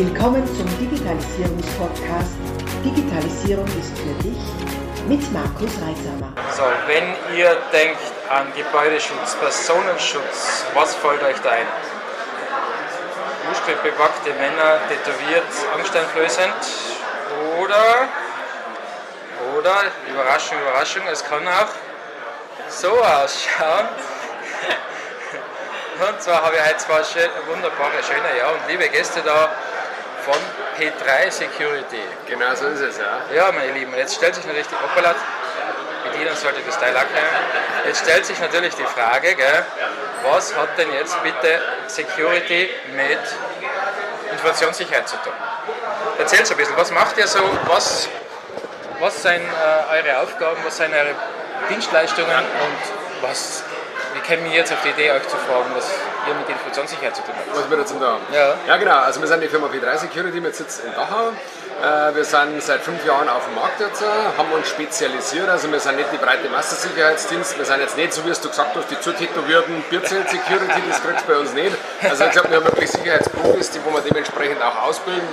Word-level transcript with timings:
Willkommen 0.00 0.46
zum 0.56 0.66
Digitalisierungspodcast 0.78 2.32
Digitalisierung 2.82 3.66
ist 3.66 3.92
für 3.98 4.14
dich 4.24 4.40
mit 5.06 5.20
Markus 5.30 5.72
Reisamer. 5.76 6.32
So, 6.56 6.62
wenn 6.86 7.04
ihr 7.36 7.54
denkt 7.70 8.00
an 8.30 8.50
Gebäudeschutz, 8.56 9.34
Personenschutz, 9.34 10.64
was 10.72 10.94
fällt 10.94 11.22
euch 11.22 11.36
da 11.42 11.50
ein? 11.50 11.66
Muskelbepackte 13.46 14.32
Männer, 14.40 14.78
tätowiert, 14.88 15.44
angsteinflößend 15.76 16.54
oder, 17.60 18.08
oder, 19.58 19.82
Überraschung, 20.08 20.62
Überraschung, 20.62 21.02
es 21.12 21.22
kann 21.22 21.46
auch 21.46 21.74
so 22.70 22.88
ausschauen. 22.88 23.88
Und 26.08 26.22
zwar 26.22 26.42
habe 26.42 26.56
ich 26.56 26.62
heute 26.64 26.78
zwei 26.78 27.28
wunderbare, 27.46 28.02
schöne 28.02 28.38
ja, 28.38 28.48
und 28.48 28.60
liebe 28.68 28.88
Gäste 28.88 29.20
da 29.20 29.50
von 30.24 30.36
P3 30.78 31.30
Security. 31.30 32.02
Genau 32.26 32.54
so 32.54 32.66
ist 32.66 32.80
es, 32.80 32.98
ja. 32.98 33.20
Ja, 33.34 33.52
meine 33.52 33.72
Lieben, 33.72 33.94
jetzt 33.94 34.16
stellt 34.16 34.34
sich 34.34 34.44
natürlich 34.44 34.66
die 34.68 34.74
Ihnen 36.20 36.36
sollte 36.36 36.60
das 36.66 36.78
Teil 36.78 36.96
abnehmen. 36.96 37.28
Jetzt 37.86 38.02
stellt 38.02 38.26
sich 38.26 38.38
natürlich 38.38 38.74
die 38.74 38.84
Frage, 38.84 39.34
gell, 39.34 39.64
was 40.24 40.56
hat 40.56 40.76
denn 40.76 40.92
jetzt 40.92 41.20
bitte 41.22 41.60
Security 41.86 42.68
mit 42.94 43.18
Informationssicherheit 44.32 45.08
zu 45.08 45.16
tun? 45.16 45.32
Erzählt 46.18 46.46
ein 46.50 46.56
bisschen, 46.56 46.76
was 46.76 46.90
macht 46.90 47.16
ihr 47.18 47.26
so, 47.26 47.40
was, 47.66 48.08
was 48.98 49.22
sind 49.22 49.42
äh, 49.42 49.94
eure 49.96 50.18
Aufgaben, 50.20 50.58
was 50.64 50.76
sind 50.76 50.92
eure 50.92 51.14
Dienstleistungen 51.68 52.38
und 52.38 53.28
was 53.28 53.64
wie 54.14 54.20
kämen 54.20 54.44
wir 54.44 54.52
jetzt 54.52 54.72
auf 54.72 54.82
die 54.82 54.90
Idee, 54.90 55.12
euch 55.12 55.26
zu 55.28 55.36
fragen, 55.36 55.70
was 55.74 55.88
ihr 56.26 56.34
mit 56.34 56.48
Informationssicherheit 56.48 57.16
zu 57.16 57.22
tun 57.22 57.34
habt? 57.36 57.56
Was 57.56 57.70
wir 57.70 57.76
da 57.76 57.86
zum 57.86 57.98
tun 58.00 58.08
Ja. 58.32 58.54
Ja, 58.66 58.76
genau. 58.76 58.98
Also 59.00 59.20
wir 59.20 59.28
sind 59.28 59.42
die 59.42 59.48
Firma 59.48 59.68
P3 59.68 59.98
Security 59.98 60.40
mit 60.40 60.54
Sitz 60.54 60.80
in 60.84 60.92
Dachau. 60.94 61.32
Äh, 61.82 62.14
Wir 62.14 62.24
sind 62.24 62.62
seit 62.62 62.82
fünf 62.82 63.04
Jahren 63.06 63.28
auf 63.28 63.44
dem 63.46 63.54
Markt 63.54 63.80
jetzt, 63.80 64.02
äh, 64.02 64.06
haben 64.36 64.52
uns 64.52 64.68
spezialisiert. 64.68 65.48
Also 65.48 65.72
wir 65.72 65.80
sind 65.80 65.96
nicht 65.96 66.12
die 66.12 66.18
breite 66.18 66.48
Massensicherheitsdienst. 66.50 67.56
Wir 67.56 67.64
sind 67.64 67.80
jetzt 67.80 67.96
nicht 67.96 68.12
so, 68.12 68.24
wie 68.26 68.30
es 68.30 68.40
du 68.40 68.48
gesagt 68.50 68.76
hast, 68.76 68.90
die 68.90 69.00
zutätowierten 69.00 69.82
Bierzelt 69.88 70.28
Security, 70.28 70.82
das 70.88 71.02
kriegst 71.02 71.24
du 71.26 71.32
bei 71.32 71.38
uns 71.38 71.54
nicht. 71.54 71.74
Also 72.02 72.24
ich 72.24 72.30
glaube, 72.32 72.50
wir 72.50 72.56
haben 72.58 72.66
wirklich 72.66 72.90
Sicherheitsprofis, 72.90 73.70
die 73.70 73.80
wo 73.84 73.90
wir 73.94 74.02
dementsprechend 74.02 74.62
auch 74.62 74.82
ausbilden 74.82 75.26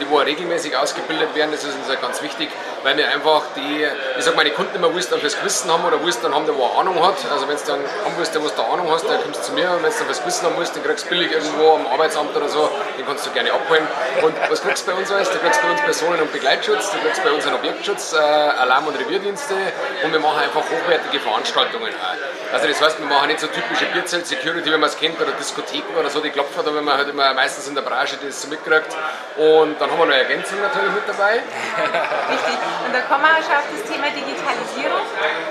die 0.00 0.08
wo 0.08 0.18
regelmäßig 0.18 0.76
ausgebildet 0.76 1.34
werden. 1.34 1.50
Das 1.50 1.64
ist 1.64 1.74
uns 1.74 1.88
ja 1.88 1.96
ganz 1.96 2.22
wichtig, 2.22 2.48
weil 2.84 2.96
wir 2.96 3.08
einfach 3.08 3.42
die, 3.56 3.86
ich 4.18 4.24
sag 4.24 4.36
mal, 4.36 4.44
die 4.44 4.50
Kunden 4.52 4.76
immer 4.76 4.88
dann 4.88 5.20
fürs 5.20 5.36
Gewissen 5.38 5.70
haben 5.72 5.84
oder 5.84 5.98
dann 6.22 6.34
haben, 6.34 6.46
der 6.46 6.56
wo 6.56 6.64
eine 6.64 6.78
Ahnung 6.78 7.04
hat. 7.04 7.16
Also 7.30 7.48
wenn 7.48 7.56
du 7.56 7.62
dann 7.66 7.80
haben 8.04 8.14
willst, 8.16 8.34
der 8.34 8.44
was 8.44 8.54
da 8.54 8.62
Ahnung 8.64 8.88
hast, 8.90 9.08
dann 9.08 9.20
kommst 9.22 9.40
du 9.40 9.44
zu 9.46 9.52
mir 9.52 9.70
und 9.70 9.82
wenn 9.82 9.90
du 9.90 9.98
dann 9.98 10.06
fürs 10.06 10.20
Gewissen 10.22 10.46
haben 10.46 10.56
willst, 10.56 10.74
den 10.76 10.82
kriegst 10.82 11.04
du 11.06 11.10
billig 11.10 11.32
irgendwo 11.32 11.74
am 11.74 11.86
Arbeitsamt 11.86 12.34
oder 12.36 12.48
so, 12.48 12.70
den 12.98 13.06
kannst 13.06 13.26
du 13.26 13.30
gerne 13.30 13.52
abholen. 13.52 13.86
Und 14.22 14.34
was 14.48 14.62
kriegst 14.62 14.86
du 14.86 14.92
bei 14.92 14.98
uns 14.98 15.10
alles? 15.10 15.30
Du 15.30 15.38
kriegst 15.38 15.60
bei 15.62 15.70
uns 15.70 15.80
Personen- 15.80 16.20
und 16.20 16.32
Begleitschutz, 16.32 16.90
du 16.90 16.98
kriegst 16.98 17.22
bei 17.22 17.30
uns 17.30 17.46
einen 17.46 17.56
Objektschutz, 17.56 18.12
äh, 18.12 18.18
Alarm- 18.18 18.86
und 18.86 18.98
Revierdienste 18.98 19.54
und 20.02 20.12
wir 20.12 20.20
machen 20.20 20.40
einfach 20.42 20.62
hochwertige 20.62 21.20
Veranstaltungen 21.20 21.92
auch. 21.92 22.52
Also 22.54 22.68
das 22.68 22.82
heißt, 22.82 22.98
wir 22.98 23.06
machen 23.06 23.28
nicht 23.28 23.40
so 23.40 23.46
typische 23.46 23.86
Bierzelt-Security, 23.86 24.66
wie 24.66 24.76
man 24.76 24.88
es 24.88 24.98
kennt, 24.98 25.20
oder 25.20 25.32
Diskotheken 25.32 25.96
oder 25.98 26.10
so, 26.10 26.20
die 26.20 26.30
klopfen 26.30 26.64
da, 26.64 26.74
wenn 26.74 26.84
man 26.84 26.96
halt 26.96 27.08
immer 27.08 27.32
meistens 27.34 27.66
in 27.68 27.74
der 27.74 27.82
Branche 27.82 28.18
das 28.24 28.42
so 28.42 28.48
mitkriegt. 28.48 28.94
Und 29.36 29.80
dann 29.80 29.90
haben 29.90 29.98
wir 29.98 30.06
noch 30.06 30.14
Ergänzung 30.14 30.60
natürlich 30.60 30.92
mit 30.92 31.08
dabei. 31.08 31.32
Richtig. 31.32 32.56
Und 32.84 32.92
da 32.92 33.00
kommen 33.08 33.22
wir 33.22 33.42
schon 33.42 33.56
auf 33.56 33.68
das 33.72 33.82
Thema 33.88 34.08
Digitalisierung. 34.12 35.00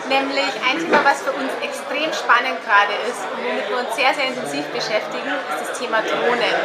Nämlich 0.09 0.53
ein 0.61 0.77
Thema, 0.77 1.01
was 1.03 1.21
für 1.23 1.31
uns 1.31 1.49
extrem 1.63 2.13
spannend 2.13 2.61
gerade 2.65 2.93
ist 3.09 3.21
und 3.33 3.41
womit 3.41 3.69
wir 3.69 3.77
uns 3.77 3.95
sehr, 3.95 4.13
sehr 4.13 4.27
intensiv 4.27 4.50
beschäftigen, 4.59 5.31
ist 5.55 5.69
das 5.69 5.79
Thema 5.79 6.01
Drohnen. 6.03 6.55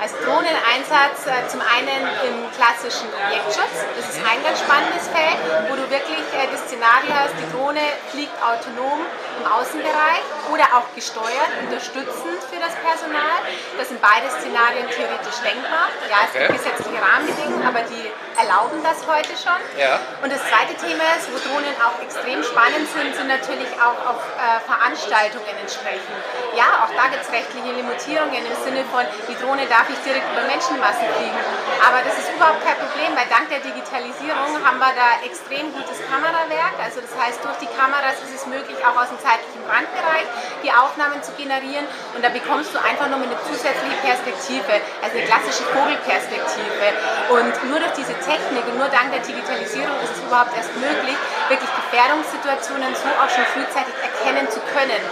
Als 0.00 0.12
Drohneneinsatz 0.18 1.24
äh, 1.30 1.46
zum 1.46 1.62
einen 1.62 2.02
im 2.26 2.50
klassischen 2.50 3.06
Objektschutz. 3.14 3.86
Das 3.96 4.10
ist 4.10 4.18
ein 4.26 4.42
ganz 4.42 4.58
spannendes 4.58 5.06
Feld, 5.08 5.38
wo 5.70 5.76
du 5.78 5.86
wirklich 5.88 6.26
äh, 6.34 6.50
das 6.50 6.66
Szenario 6.66 7.14
hast, 7.14 7.32
die 7.38 7.46
Drohne 7.54 7.80
fliegt 8.10 8.34
autonom 8.42 8.98
im 9.38 9.46
Außenbereich 9.46 10.26
oder 10.50 10.66
auch 10.74 10.90
gesteuert, 10.98 11.54
unterstützend 11.62 12.34
für 12.50 12.58
das 12.58 12.74
Personal. 12.82 13.46
Das 13.78 13.88
sind 13.94 14.02
beide 14.02 14.26
Szenarien 14.26 14.90
theoretisch 14.90 15.38
denkbar. 15.46 15.86
Ja, 16.10 16.26
es 16.26 16.34
Okay. 16.34 16.50
gibt 16.50 16.58
gesetzliche 16.58 16.98
Rahmenbedingungen, 16.98 17.62
aber 17.62 17.86
die 17.86 18.10
erlauben 18.36 18.80
das 18.82 19.04
heute 19.06 19.34
schon. 19.36 19.58
Ja. 19.76 20.00
Und 20.22 20.32
das 20.32 20.40
zweite 20.48 20.74
Thema 20.78 21.04
ist, 21.18 21.28
wo 21.32 21.36
Drohnen 21.38 21.74
auch 21.80 21.96
extrem 22.00 22.42
spannend 22.42 22.88
sind, 22.90 23.14
sind 23.14 23.28
natürlich 23.28 23.70
auch 23.80 23.98
auf 24.08 24.22
äh, 24.36 24.60
Veranstaltungen 24.64 25.54
entsprechend. 25.60 26.16
Ja, 26.56 26.84
auch 26.84 26.92
da 26.94 27.08
gibt 27.08 27.24
es 27.24 27.30
rechtliche 27.32 27.72
Limitierungen 27.72 28.42
im 28.44 28.56
Sinne 28.64 28.84
von, 28.88 29.04
die 29.28 29.36
Drohne 29.36 29.66
darf 29.66 29.88
nicht 29.88 30.04
direkt 30.04 30.26
über 30.30 30.44
Menschenmassen 30.46 31.06
fliegen. 31.16 31.40
Aber 31.82 32.00
das 32.04 32.14
ist 32.18 32.30
überhaupt 32.30 32.62
kein 32.64 32.78
Problem, 32.78 33.10
weil 33.18 33.26
dank 33.28 33.50
der 33.50 33.60
Digitalisierung 33.60 34.60
haben 34.62 34.78
wir 34.78 34.92
da 34.94 35.22
extrem 35.26 35.72
gutes 35.74 35.98
Kamerawerk. 36.06 36.76
Also 36.78 37.02
das 37.02 37.12
heißt, 37.16 37.42
durch 37.42 37.58
die 37.58 37.70
Kameras 37.74 38.22
ist 38.22 38.34
es 38.34 38.44
möglich, 38.46 38.78
auch 38.84 38.96
aus 38.96 39.10
dem 39.10 39.18
zeitlichen 39.18 39.62
Brandbereich 39.66 40.28
die 40.62 40.70
Aufnahmen 40.70 41.22
zu 41.22 41.32
generieren. 41.34 41.84
Und 42.14 42.22
da 42.22 42.30
bekommst 42.30 42.70
du 42.74 42.78
einfach 42.78 43.10
nochmal 43.10 43.28
eine 43.28 43.40
zusätzliche 43.44 43.98
Perspektive, 44.02 44.72
also 45.02 45.14
eine 45.18 45.26
klassische 45.26 45.64
Vogelperspektive. 45.74 46.86
Und 47.34 47.54
nur 47.68 47.80
durch 47.80 47.94
diese 47.98 48.14
Technik 48.22 48.64
und 48.70 48.78
nur 48.78 48.88
dank 48.88 49.10
der 49.10 49.20
Digitalisierung 49.20 49.98
ist 50.02 50.14
es 50.14 50.22
überhaupt 50.22 50.54
erst 50.56 50.70
möglich, 50.78 51.18
wirklich 51.50 51.70
Gefährdungssituationen 51.74 52.94
so 52.94 53.10
auch 53.18 53.30
schon 53.30 53.46
frühzeitig 53.50 53.94
erkennen 53.98 54.46
zu 54.48 54.60
können. 54.70 55.02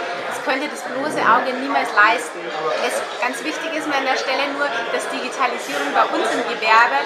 Könnte 0.45 0.67
das 0.73 0.81
bloße 0.81 1.21
Auge 1.21 1.53
niemals 1.53 1.93
leisten. 1.93 2.41
Es, 2.81 2.97
ganz 3.21 3.43
wichtig 3.45 3.77
ist 3.77 3.85
mir 3.85 3.95
an 3.95 4.09
der 4.09 4.17
Stelle 4.17 4.49
nur, 4.57 4.65
dass 4.89 5.05
Digitalisierung 5.13 5.93
bei 5.93 6.05
uns 6.09 6.25
im 6.33 6.43
Gewerbe 6.49 6.97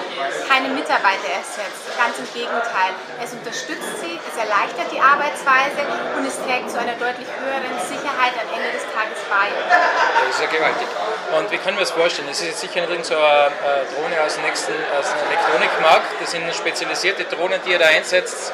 keine 0.47 0.72
Mitarbeiter 0.72 1.29
ersetzt. 1.35 1.84
Ganz 2.00 2.16
im 2.16 2.28
Gegenteil. 2.31 2.95
Es 3.19 3.35
unterstützt 3.35 4.00
sie, 4.00 4.16
es 4.24 4.35
erleichtert 4.40 4.88
die 4.88 5.01
Arbeitsweise 5.03 5.84
und 6.16 6.24
es 6.24 6.40
trägt 6.47 6.72
zu 6.72 6.79
einer 6.79 6.95
deutlich 6.95 7.28
höheren 7.28 7.75
Sicherheit 7.84 8.34
am 8.40 8.47
Ende 8.56 8.72
des 8.72 8.88
Tages 8.88 9.19
bei. 9.28 9.51
Das 9.51 10.31
ist 10.31 10.41
ja 10.41 10.50
gewaltig. 10.50 10.88
Und 11.35 11.51
wie 11.51 11.59
können 11.59 11.78
wir 11.78 11.84
es 11.84 11.91
vorstellen? 11.91 12.31
Das 12.31 12.40
ist 12.40 12.47
jetzt 12.56 12.63
sicher 12.63 12.88
nicht 12.88 13.06
so 13.06 13.19
eine 13.19 13.51
Drohne 13.91 14.16
aus 14.24 14.35
dem 14.35 14.47
nächsten 14.47 14.74
aus 14.95 15.12
dem 15.12 15.19
Elektronikmarkt. 15.28 16.07
Das 16.22 16.31
sind 16.31 16.47
spezialisierte 16.56 17.25
Drohnen, 17.25 17.59
die 17.66 17.72
ihr 17.72 17.79
da 17.79 17.88
einsetzt. 17.91 18.53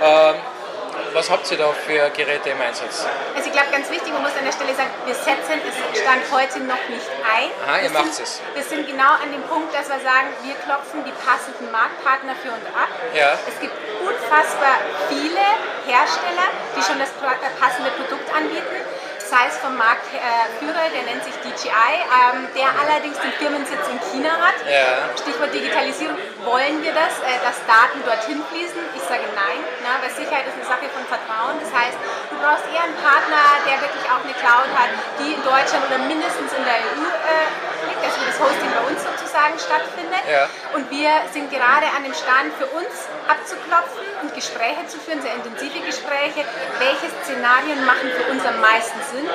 Ähm, 0.00 0.36
was 1.16 1.30
habt 1.30 1.50
ihr 1.50 1.56
da 1.56 1.72
für 1.72 2.10
Geräte 2.12 2.50
im 2.50 2.60
Einsatz? 2.60 3.08
Also 3.34 3.48
ich 3.48 3.52
glaube, 3.56 3.72
ganz 3.72 3.88
wichtig, 3.88 4.12
man 4.12 4.20
muss 4.20 4.36
an 4.36 4.44
der 4.44 4.52
Stelle 4.52 4.76
sagen, 4.76 4.92
wir 5.08 5.16
setzen 5.16 5.64
es 5.64 5.74
Stand 5.96 6.28
heute 6.28 6.60
noch 6.68 6.84
nicht 6.92 7.08
ein. 7.24 7.48
Aha, 7.64 7.80
ihr 7.80 7.88
wir 7.88 7.96
macht 7.96 8.12
sind, 8.12 8.28
es. 8.28 8.44
Wir 8.52 8.62
sind 8.62 8.84
genau 8.84 9.16
an 9.16 9.32
dem 9.32 9.40
Punkt, 9.48 9.72
dass 9.72 9.88
wir 9.88 9.96
sagen, 10.04 10.28
wir 10.44 10.52
klopfen 10.60 11.00
die 11.08 11.16
passenden 11.24 11.72
Marktpartner 11.72 12.36
für 12.36 12.52
uns 12.52 12.68
ab. 12.76 12.92
Ja. 13.16 13.32
Es 13.48 13.56
gibt 13.64 13.72
unfassbar 14.04 14.76
viele 15.08 15.40
Hersteller, 15.88 16.52
die 16.76 16.84
schon 16.84 17.00
das 17.00 17.08
äh, 17.16 17.48
passende 17.56 17.96
Produkt 17.96 18.28
anbieten. 18.36 18.76
Sei 19.24 19.48
es 19.48 19.56
vom 19.58 19.74
Marktführer, 19.74 20.86
der 20.92 21.02
nennt 21.02 21.24
sich 21.24 21.34
DJI, 21.42 21.66
ähm, 21.72 22.46
der 22.54 22.70
allerdings 22.76 23.18
den 23.18 23.32
Firmensitz 23.40 23.82
in 23.90 23.98
China 24.12 24.36
hat. 24.38 24.54
Ja. 24.68 25.10
Stichwort 25.18 25.50
Digitalisierung, 25.50 26.14
wollen 26.46 26.80
wir 26.80 26.94
das, 26.94 27.18
äh, 27.26 27.36
dass 27.42 27.58
Daten 27.66 27.98
dorthin 28.06 28.38
fließen? 28.48 28.78
Ich 28.94 29.02
sage 29.02 29.26
nein, 29.34 29.60
na, 29.82 29.98
weil 29.98 30.14
Sicherheit 30.14 30.46
ist 30.46 30.54
eine 30.54 30.64
Sache 30.64 30.86
von 30.94 31.02
Vertrauen. 31.10 31.58
Das 31.58 31.74
heißt, 31.74 31.98
du 32.30 32.34
brauchst 32.38 32.64
eher 32.70 32.86
einen 32.86 32.96
Partner, 33.02 33.42
der 33.66 33.82
wirklich 33.82 34.06
auch 34.06 34.22
eine 34.22 34.32
Cloud 34.38 34.70
hat, 34.72 34.94
die 35.18 35.34
in 35.34 35.42
Deutschland 35.42 35.82
oder 35.90 35.98
mindestens 36.06 36.54
in 36.54 36.62
der 36.62 36.78
EU 36.86 37.02
äh, 37.02 37.50
liegt, 37.90 38.02
also 38.06 38.22
das 38.22 38.38
Hosting 38.38 38.70
bei 38.70 38.82
uns 38.86 39.02
sozusagen 39.02 39.58
stattfindet. 39.58 40.22
Ja. 40.30 40.46
Und 40.72 40.86
wir 40.88 41.10
sind 41.34 41.50
gerade 41.50 41.90
an 41.90 42.06
dem 42.06 42.14
Stand 42.14 42.54
für 42.54 42.70
uns 42.78 43.10
abzuklopfen 43.26 44.06
und 44.22 44.30
Gespräche 44.34 44.86
zu 44.86 45.02
führen, 45.02 45.20
sehr 45.20 45.34
intensive 45.34 45.82
Gespräche. 45.82 46.46
Welche 46.78 47.10
Szenarien 47.26 47.82
machen 47.82 48.06
für 48.14 48.30
uns 48.30 48.46
am 48.46 48.62
meisten 48.62 48.98
Sinn? 49.10 49.26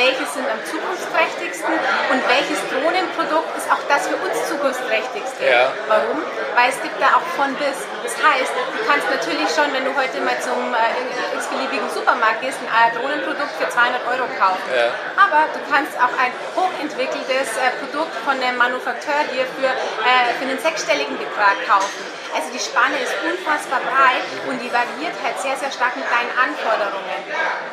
Welche 0.00 0.24
sind 0.32 0.48
am 0.48 0.60
zukunftsträchtigsten? 0.64 1.76
Und 2.08 2.20
welches 2.24 2.60
Drohnenprodukt 2.72 3.52
ist 3.56 3.68
auch 3.68 3.84
das 3.88 4.08
für 4.08 4.16
uns 4.16 4.36
zukunftsträchtigste? 4.48 5.44
Ja. 5.44 5.72
Warum? 5.88 6.24
Weil 6.54 6.70
es 6.70 6.80
gibt 6.82 7.00
da 7.02 7.18
auch 7.18 7.26
von 7.34 7.50
bis. 7.58 7.82
Das 8.02 8.14
heißt, 8.14 8.52
du 8.54 8.80
kannst 8.86 9.06
natürlich 9.10 9.48
schon, 9.50 9.66
wenn 9.74 9.84
du 9.84 9.92
heute 9.94 10.20
mal 10.22 10.38
zum 10.40 10.70
äh, 10.70 11.36
x-beliebigen 11.36 11.90
Supermarkt 11.90 12.42
gehst, 12.42 12.58
ein 12.62 12.94
Drohnenprodukt 12.94 13.50
für 13.58 13.68
200 13.68 14.06
Euro 14.06 14.26
kaufen. 14.38 14.62
Ja. 14.70 14.94
Aber 15.18 15.50
du 15.50 15.60
kannst 15.66 15.98
auch 15.98 16.14
ein 16.14 16.30
hochentwickeltes 16.54 17.58
äh, 17.58 17.74
Produkt 17.82 18.14
von 18.22 18.38
einem 18.38 18.58
Manufakteur 18.58 19.26
dir 19.34 19.46
für, 19.58 19.66
äh, 19.66 20.30
für 20.38 20.46
einen 20.46 20.58
sechsstelligen 20.58 21.18
Betrag 21.18 21.58
kaufen. 21.66 22.23
Also 22.34 22.50
die 22.50 22.58
Spanne 22.58 22.98
ist 22.98 23.14
unfassbar 23.22 23.78
breit 23.78 24.26
und 24.50 24.58
die 24.58 24.66
variiert 24.66 25.14
halt 25.22 25.38
sehr, 25.38 25.54
sehr 25.54 25.70
stark 25.70 25.94
mit 25.94 26.02
deinen 26.10 26.34
Anforderungen. 26.34 27.22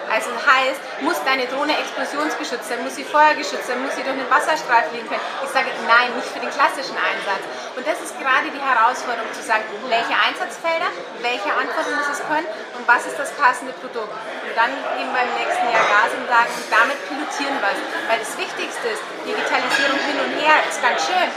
Also 0.05 0.29
heißt, 0.37 1.01
muss 1.01 1.17
deine 1.25 1.49
Drohne 1.49 1.73
explosionsgeschützt 1.81 2.69
sein, 2.69 2.85
muss 2.85 2.93
sie 2.93 3.03
feuergeschützt 3.03 3.65
sein, 3.65 3.81
muss 3.81 3.97
sie 3.97 4.05
durch 4.05 4.13
einen 4.13 4.29
Wasserstrahl 4.29 4.85
fliegen 4.93 5.09
können. 5.09 5.25
Ich 5.41 5.49
sage 5.49 5.73
nein, 5.89 6.13
nicht 6.13 6.29
für 6.29 6.37
den 6.37 6.53
klassischen 6.53 6.93
Einsatz. 6.93 7.41
Und 7.73 7.81
das 7.89 7.97
ist 8.05 8.13
gerade 8.21 8.53
die 8.53 8.61
Herausforderung 8.61 9.33
zu 9.33 9.41
sagen, 9.41 9.65
welche 9.89 10.13
Einsatzfelder, 10.13 10.93
welche 11.25 11.49
Anforderungen 11.49 11.97
muss 11.97 12.13
es 12.13 12.21
können 12.29 12.45
und 12.77 12.85
was 12.85 13.09
ist 13.09 13.17
das 13.17 13.33
passende 13.33 13.73
Produkt. 13.81 14.13
Und 14.13 14.53
dann 14.53 14.69
geben 14.93 15.09
wir 15.09 15.25
im 15.25 15.35
nächsten 15.41 15.65
Jahr 15.73 15.89
Gas 15.89 16.13
und 16.13 16.29
sagen, 16.29 16.53
damit 16.69 17.01
pilotieren 17.09 17.57
wir 17.57 17.73
es. 17.73 17.81
Weil 18.05 18.21
das 18.21 18.37
Wichtigste 18.37 18.93
ist, 18.93 19.01
Digitalisierung 19.25 19.97
hin 20.05 20.17
und 20.21 20.37
her 20.37 20.61
ist 20.69 20.77
ganz 20.85 21.01
schön. 21.01 21.29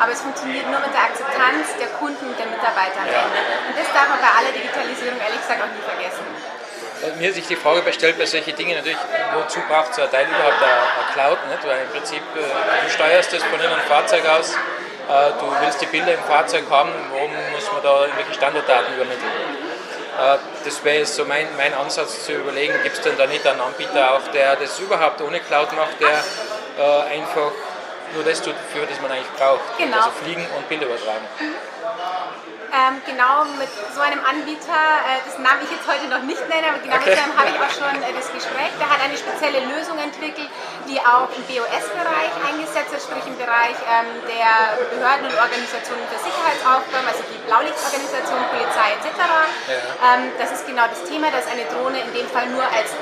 Aber 0.00 0.12
es 0.12 0.20
funktioniert 0.20 0.66
nur 0.70 0.80
mit 0.80 0.92
der 0.92 1.04
Akzeptanz 1.08 1.76
der 1.80 1.88
Kunden 1.98 2.26
und 2.26 2.38
der 2.38 2.46
Mitarbeiter 2.46 3.00
am 3.00 3.08
Ende. 3.08 3.40
Und 3.68 3.74
das 3.76 3.88
darf 3.92 4.08
man 4.08 4.20
bei 4.20 4.28
aller 4.28 4.52
Digitalisierung 4.52 5.18
ehrlich 5.20 5.40
gesagt 5.40 5.60
auch 5.62 5.72
nie 5.72 5.84
vergessen. 5.84 6.24
Mir 7.18 7.32
sich 7.32 7.46
die 7.46 7.56
Frage 7.56 7.82
bestellt 7.82 8.18
bei 8.18 8.24
solchen 8.24 8.56
Dingen 8.56 8.76
natürlich, 8.76 8.98
wozu 9.34 9.60
braucht 9.68 9.94
so 9.94 10.02
ein 10.02 10.10
Teil 10.10 10.26
überhaupt 10.26 10.62
eine 10.62 11.12
Cloud? 11.12 11.38
Nicht? 11.48 11.64
Weil 11.64 11.82
im 11.82 11.90
Prinzip, 11.90 12.22
äh, 12.34 12.84
du 12.84 12.90
steuerst 12.90 13.32
das 13.32 13.42
von 13.44 13.60
einem 13.60 13.80
Fahrzeug 13.86 14.24
aus, 14.26 14.52
äh, 14.54 15.32
du 15.38 15.46
willst 15.60 15.80
die 15.80 15.86
Bilder 15.86 16.14
im 16.14 16.24
Fahrzeug 16.24 16.64
haben, 16.70 16.90
warum 17.12 17.30
muss 17.52 17.70
man 17.70 17.82
da 17.82 18.00
irgendwelche 18.00 18.34
Standortdaten 18.34 18.94
übermitteln? 18.94 19.30
Äh, 20.18 20.38
das 20.64 20.82
wäre 20.84 21.04
so 21.04 21.24
mein, 21.26 21.46
mein 21.56 21.74
Ansatz 21.74 22.24
zu 22.24 22.32
überlegen, 22.32 22.74
gibt 22.82 22.96
es 22.96 23.02
denn 23.02 23.16
da 23.18 23.26
nicht 23.26 23.46
einen 23.46 23.60
Anbieter 23.60 24.14
auch, 24.14 24.28
der 24.32 24.56
das 24.56 24.78
überhaupt 24.78 25.20
ohne 25.20 25.40
Cloud 25.40 25.72
macht, 25.76 26.00
der 26.00 26.24
einfach 27.10 27.52
nur 28.14 28.24
das 28.24 28.42
tut, 28.42 28.54
für 28.72 28.86
das 28.86 29.00
man 29.00 29.10
eigentlich 29.10 29.32
braucht. 29.32 29.60
Genau. 29.78 29.96
Also 29.96 30.10
fliegen 30.22 30.46
und 30.56 30.68
Bilder 30.68 30.86
übertragen. 30.86 31.26
Ähm, 32.76 33.00
genau 33.06 33.46
mit 33.56 33.70
so 33.72 34.02
einem 34.02 34.20
Anbieter, 34.20 34.82
äh, 35.06 35.22
dessen 35.24 35.40
Namen 35.40 35.62
ich 35.64 35.70
jetzt 35.70 35.86
heute 35.86 36.10
noch 36.12 36.20
nicht 36.26 36.42
nenne, 36.50 36.74
aber 36.74 36.82
genau 36.82 36.98
okay. 36.98 37.14
mit 37.14 37.24
dem 37.24 37.32
habe 37.32 37.48
ich 37.48 37.56
auch 37.56 37.72
schon 37.72 37.94
äh, 38.02 38.12
das 38.12 38.28
Gespräch. 38.28 38.68
Der 38.76 38.90
hat 38.90 39.00
eine 39.00 39.16
spezielle 39.16 39.64
Lösung 39.70 39.96
entwickelt, 39.96 40.50
die 40.84 40.98
auch 41.00 41.30
im 41.30 41.40
BOS-Bereich 41.46 42.32
eingesetzt 42.42 42.90
wird, 42.90 43.00
sprich 43.00 43.24
im 43.24 43.38
Bereich 43.38 43.78
ähm, 43.86 44.20
der 44.28 44.76
Behörden 44.92 45.24
und 45.24 45.36
Organisationen 45.40 46.04
für 46.10 46.20
Sicherheitsaufgaben, 46.20 47.06
also 47.06 47.22
die 47.30 47.40
Blaulichtorganisation, 47.48 48.40
Polizei 48.50 48.88
etc. 48.98 49.08
Ja. 49.14 49.80
Ähm, 50.12 50.36
das 50.36 50.52
ist 50.52 50.68
genau 50.68 50.84
das 50.90 51.00
Thema, 51.06 51.32
dass 51.32 51.48
eine 51.48 51.64
Drohne 51.70 52.02
in 52.02 52.12
dem 52.12 52.28
Fall 52.28 52.50
nur 52.50 52.66
als 52.66 52.92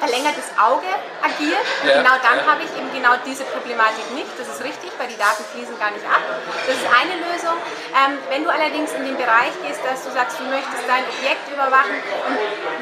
verlängertes 0.00 0.48
Auge 0.58 0.88
agiert. 1.22 1.64
Und 1.82 1.88
ja, 1.88 2.02
genau 2.02 2.16
dann 2.22 2.38
ja. 2.38 2.46
habe 2.46 2.62
ich 2.62 2.70
eben 2.76 2.90
genau 2.92 3.14
diese 3.24 3.44
Problematik 3.44 4.04
nicht. 4.14 4.32
Das 4.38 4.48
ist 4.48 4.62
richtig, 4.64 4.90
weil 4.98 5.08
die 5.08 5.18
Daten 5.18 5.44
fließen 5.52 5.78
gar 5.78 5.90
nicht 5.90 6.04
ab. 6.04 6.22
Das 6.66 6.76
ist 6.76 6.88
eine 6.88 7.14
Lösung. 7.30 7.56
Ähm, 7.94 8.18
wenn 8.30 8.44
du 8.44 8.50
allerdings 8.50 8.92
in 8.92 9.04
den 9.04 9.16
Bereich 9.16 9.54
gehst, 9.62 9.80
dass 9.84 10.04
du 10.04 10.10
sagst, 10.10 10.38
du 10.40 10.44
möchtest 10.50 10.84
dein 10.86 11.04
Objekt 11.06 11.46
überwachen 11.50 11.96
und 12.28 12.36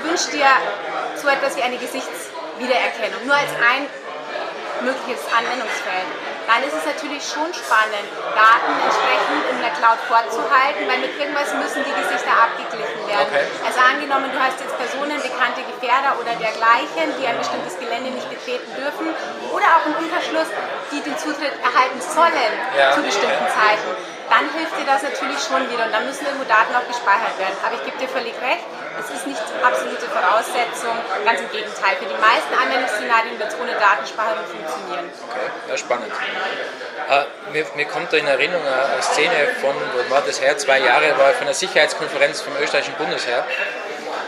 wünschst 0.08 0.32
dir 0.32 0.48
so 1.16 1.28
etwas 1.28 1.56
wie 1.56 1.62
eine 1.62 1.76
Gesichtswiedererkennung, 1.76 3.26
nur 3.26 3.36
als 3.36 3.52
ein 3.60 3.86
mögliches 4.82 5.22
Anwendungsfeld, 5.30 6.10
dann 6.46 6.60
ist 6.66 6.74
es 6.74 6.84
natürlich 6.84 7.22
schon 7.22 7.48
spannend, 7.54 8.08
Daten 8.34 8.72
entsprechend 8.82 9.42
in 9.50 9.58
der 9.62 9.72
Cloud 9.78 10.00
vorzuhalten, 10.10 10.86
weil 10.88 10.98
mit 11.00 11.14
irgendwas 11.16 11.54
müssen 11.54 11.86
die 11.86 11.94
Gesichter 11.94 12.32
abgeglichen 12.34 13.02
werden. 13.06 13.30
Okay. 13.30 13.44
Also 13.64 13.78
angenommen, 13.80 14.28
du 14.32 14.38
hast 14.38 14.58
jetzt 14.58 14.74
Personen, 14.76 15.18
bekannte 15.22 15.62
Gefährder 15.64 16.18
oder 16.18 16.34
dergleichen, 16.36 17.14
die 17.18 17.24
ein 17.26 17.38
bestimmtes 17.38 17.78
Gelände 17.78 18.10
nicht 18.10 18.28
betreten 18.28 18.68
dürfen 18.74 19.14
oder 19.54 19.66
auch 19.78 19.84
im 19.86 19.94
Umkehrschluss, 20.02 20.50
die 20.90 21.00
den 21.00 21.16
Zutritt 21.16 21.54
erhalten 21.62 22.00
sollen 22.02 22.52
ja. 22.74 22.92
zu 22.92 23.02
bestimmten 23.02 23.46
okay. 23.46 23.54
Zeiten, 23.54 23.90
dann 24.32 24.48
hilft 24.56 24.74
dir 24.80 24.88
das 24.88 25.02
natürlich 25.04 25.40
schon 25.44 25.62
wieder 25.68 25.84
und 25.86 25.92
dann 25.92 26.06
müssen 26.08 26.24
irgendwo 26.24 26.48
Daten 26.48 26.72
auch 26.72 26.86
gespeichert 26.88 27.36
werden. 27.36 27.56
Aber 27.60 27.76
ich 27.76 27.84
gebe 27.84 27.98
dir 28.00 28.08
völlig 28.08 28.34
recht, 28.40 28.64
es 28.98 29.10
ist 29.10 29.26
nicht 29.26 29.42
absolute 29.62 30.06
Voraussetzung, 30.06 30.96
ganz 31.24 31.40
im 31.40 31.50
Gegenteil. 31.50 31.96
Für 31.96 32.06
die 32.06 32.20
meisten 32.20 32.52
Anwendungsszenarien 32.54 33.38
wird 33.38 33.48
es 33.48 33.58
ohne 33.58 33.72
Datenspeicherung 33.72 34.44
funktionieren. 34.46 35.10
Okay, 35.28 35.48
ja, 35.68 35.76
spannend. 35.76 36.12
Äh, 36.12 37.24
mir, 37.52 37.66
mir, 37.74 37.86
kommt 37.86 38.12
da 38.12 38.16
in 38.16 38.26
Erinnerung 38.26 38.66
eine, 38.66 39.02
Szene 39.02 39.48
von, 39.60 39.74
wo 39.74 40.10
war 40.10 40.22
das 40.22 40.40
her, 40.40 40.56
zwei 40.58 40.78
Jahre, 40.80 41.18
war 41.18 41.32
von 41.32 41.46
einer 41.46 41.54
Sicherheitskonferenz 41.54 42.40
vom 42.40 42.54
österreichischen 42.56 42.94
Bundesheer. 42.94 43.44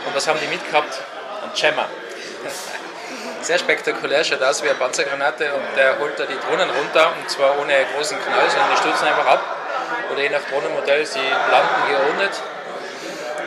Und 0.05 0.15
was 0.15 0.27
haben 0.27 0.39
die 0.39 0.47
mitgehabt? 0.47 0.99
Ein 1.43 1.51
Jammer. 1.55 1.87
Sehr 3.41 3.59
spektakulär, 3.59 4.23
schaut 4.23 4.41
aus 4.41 4.63
wie 4.63 4.69
eine 4.69 4.77
Panzergranate 4.77 5.53
und 5.53 5.77
der 5.77 5.99
holt 5.99 6.19
da 6.19 6.25
die 6.25 6.37
Drohnen 6.39 6.69
runter 6.69 7.13
und 7.19 7.29
zwar 7.29 7.59
ohne 7.59 7.73
großen 7.95 8.17
Knall, 8.19 8.49
sondern 8.49 8.71
die 8.71 8.77
stürzen 8.77 9.07
einfach 9.07 9.27
ab. 9.27 9.43
Oder 10.11 10.21
je 10.21 10.29
nach 10.29 10.41
Drohnenmodell, 10.49 11.05
sie 11.05 11.19
landen 11.19 11.89
geordnet 11.89 12.31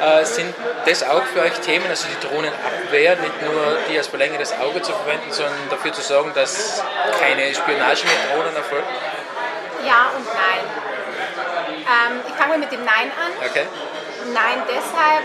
äh, 0.00 0.24
sind 0.24 0.54
das 0.86 1.02
auch 1.02 1.22
für 1.24 1.40
euch 1.40 1.58
Themen, 1.60 1.86
also 1.88 2.06
die 2.08 2.26
Drohnenabwehr, 2.26 3.16
nicht 3.16 3.42
nur 3.42 3.78
die 3.90 3.98
als 3.98 4.08
verlängertes 4.08 4.52
Auge 4.58 4.82
zu 4.82 4.92
verwenden, 4.92 5.30
sondern 5.30 5.54
dafür 5.70 5.92
zu 5.92 6.02
sorgen, 6.02 6.32
dass 6.34 6.82
keine 7.20 7.54
Spionage 7.54 8.04
mit 8.04 8.32
Drohnen 8.32 8.54
erfolgt? 8.54 8.88
Ja 9.84 10.10
und 10.16 10.26
nein. 10.26 10.64
Ähm, 11.88 12.20
ich 12.26 12.34
fange 12.34 12.58
mit 12.58 12.70
dem 12.70 12.84
Nein 12.84 13.10
an. 13.16 13.32
Okay. 13.48 13.66
Nein 14.34 14.62
deshalb, 14.68 15.24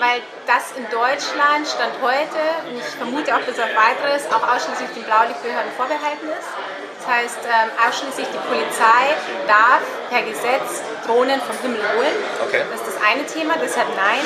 weil 0.00 0.22
das 0.46 0.72
in 0.76 0.84
Deutschland 0.90 1.68
Stand 1.68 1.94
heute, 2.02 2.42
und 2.66 2.78
ich 2.78 2.94
vermute 2.98 3.34
auch 3.34 3.44
bis 3.46 3.58
auf 3.60 3.70
weiteres, 3.70 4.26
auch 4.32 4.42
ausschließlich 4.42 4.90
den 4.90 5.04
Blaulichtbehörden 5.04 5.70
vorbehalten 5.76 6.28
ist. 6.34 6.50
Das 6.98 7.06
heißt, 7.06 7.40
ähm, 7.46 7.70
ausschließlich 7.78 8.26
die 8.28 8.42
Polizei 8.48 9.14
darf 9.46 9.80
per 10.10 10.22
Gesetz 10.22 10.82
Drohnen 11.06 11.40
vom 11.40 11.56
Himmel 11.62 11.80
holen. 11.96 12.16
Okay. 12.42 12.62
Das 12.70 12.79
eine 13.06 13.26
Thema, 13.26 13.54
deshalb 13.60 13.88
nein. 13.96 14.24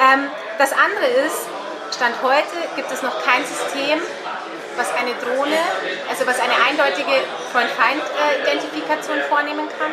Ähm, 0.00 0.28
das 0.58 0.72
andere 0.72 1.06
ist, 1.26 1.46
Stand 1.94 2.16
heute 2.22 2.56
gibt 2.76 2.90
es 2.90 3.02
noch 3.02 3.22
kein 3.24 3.44
System, 3.44 4.00
was 4.76 4.88
eine 4.94 5.12
Drohne, 5.20 5.58
also 6.08 6.26
was 6.26 6.40
eine 6.40 6.56
eindeutige 6.68 7.20
Freund-Feind-Identifikation 7.52 9.20
vornehmen 9.28 9.68
kann. 9.68 9.92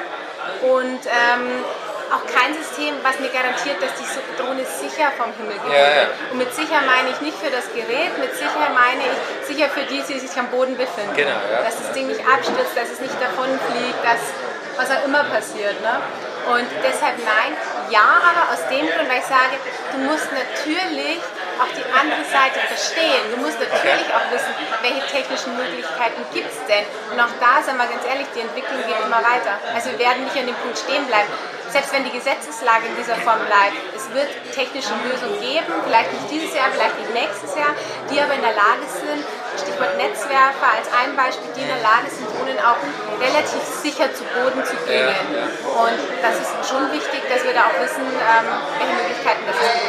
Und 0.64 1.06
ähm, 1.06 1.64
auch 2.10 2.26
kein 2.26 2.56
System, 2.58 2.96
was 3.04 3.20
mir 3.20 3.30
garantiert, 3.30 3.78
dass 3.82 3.94
die 3.94 4.08
Drohne 4.42 4.66
sicher 4.66 5.14
vom 5.14 5.30
Himmel 5.38 5.60
geht. 5.62 5.74
Ja, 5.74 5.90
ja. 5.94 6.06
Und 6.32 6.38
mit 6.40 6.54
sicher 6.54 6.82
meine 6.82 7.14
ich 7.14 7.22
nicht 7.22 7.38
für 7.38 7.52
das 7.52 7.70
Gerät, 7.70 8.18
mit 8.18 8.34
sicher 8.34 8.74
meine 8.74 9.06
ich 9.06 9.18
sicher 9.46 9.70
für 9.70 9.86
die, 9.86 10.02
die 10.02 10.18
sich 10.18 10.34
am 10.40 10.48
Boden 10.50 10.76
befinden. 10.76 11.14
Genau, 11.16 11.38
ja. 11.52 11.62
Dass 11.62 11.78
das 11.78 11.92
Ding 11.94 12.08
nicht 12.08 12.22
abstürzt, 12.26 12.74
dass 12.74 12.90
es 12.90 13.00
nicht 13.00 13.14
davonfliegt, 13.22 14.02
dass 14.02 14.34
was 14.78 14.90
auch 14.90 15.06
immer 15.06 15.24
passiert. 15.26 15.78
Ne? 15.82 16.02
Und 16.50 16.68
deshalb 16.82 17.20
nein, 17.20 17.54
ja, 17.90 18.22
aber 18.22 18.54
aus 18.54 18.62
dem 18.70 18.86
Grund, 18.86 19.10
weil 19.10 19.20
ich 19.20 19.30
sage, 19.30 19.58
du 19.92 19.98
musst 20.06 20.30
natürlich 20.32 21.20
auch 21.60 21.72
die 21.76 21.84
andere 21.92 22.24
Seite 22.24 22.60
verstehen. 22.66 23.36
Du 23.36 23.38
musst 23.44 23.60
natürlich 23.60 24.08
auch 24.16 24.26
wissen, 24.32 24.54
welche 24.82 25.04
technischen 25.12 25.58
Möglichkeiten 25.58 26.24
gibt 26.34 26.48
es 26.48 26.62
denn. 26.66 26.86
Und 27.12 27.20
auch 27.20 27.34
da, 27.42 27.62
sagen 27.62 27.78
wir 27.78 27.88
ganz 27.88 28.06
ehrlich, 28.08 28.28
die 28.34 28.42
Entwicklung 28.42 28.80
geht 28.88 29.00
immer 29.04 29.20
weiter. 29.20 29.60
Also 29.76 29.92
wir 29.92 30.00
werden 30.00 30.24
nicht 30.24 30.38
an 30.38 30.48
dem 30.48 30.56
Punkt 30.56 30.78
stehen 30.78 31.06
bleiben 31.06 31.30
selbst 31.72 31.94
wenn 31.94 32.04
die 32.04 32.12
Gesetzeslage 32.12 32.88
in 32.88 32.96
dieser 32.98 33.16
Form 33.22 33.40
bleibt, 33.46 33.78
es 33.96 34.10
wird 34.14 34.30
technische 34.54 34.94
Lösungen 35.06 35.40
geben, 35.40 35.70
vielleicht 35.86 36.12
nicht 36.14 36.30
dieses 36.32 36.54
Jahr, 36.54 36.70
vielleicht 36.74 36.98
nicht 36.98 37.14
nächstes 37.14 37.56
Jahr, 37.56 37.74
die 38.10 38.20
aber 38.20 38.34
in 38.34 38.42
der 38.42 38.58
Lage 38.58 38.86
sind, 38.90 39.22
Stichwort 39.60 39.98
Netzwerfer 39.98 40.70
als 40.80 40.88
ein 40.90 41.16
Beispiel, 41.16 41.52
die 41.56 41.62
in 41.62 41.72
der 41.72 41.84
Lage 41.84 42.08
sind, 42.10 42.28
Drohnen 42.32 42.60
auch 42.60 42.80
relativ 43.20 43.64
sicher 43.84 44.08
zu 44.14 44.24
Boden 44.32 44.64
zu 44.64 44.76
bringen. 44.88 45.16
Ja, 45.36 45.44
ja. 45.44 45.84
Und 45.84 46.00
das 46.24 46.40
ist 46.40 46.54
schon 46.70 46.92
wichtig, 46.92 47.22
dass 47.28 47.44
wir 47.44 47.54
da 47.54 47.68
auch 47.68 47.78
wissen, 47.80 48.04
ähm, 48.08 48.48
welche 48.80 48.96
Möglichkeiten 48.96 49.44
das 49.48 49.58
gibt. 49.60 49.84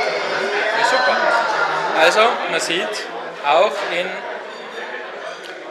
Ja, 0.75 0.85
super. 0.91 1.15
Also, 2.00 2.23
man 2.50 2.61
sieht 2.61 2.95
auch 3.47 3.77
in 3.93 4.07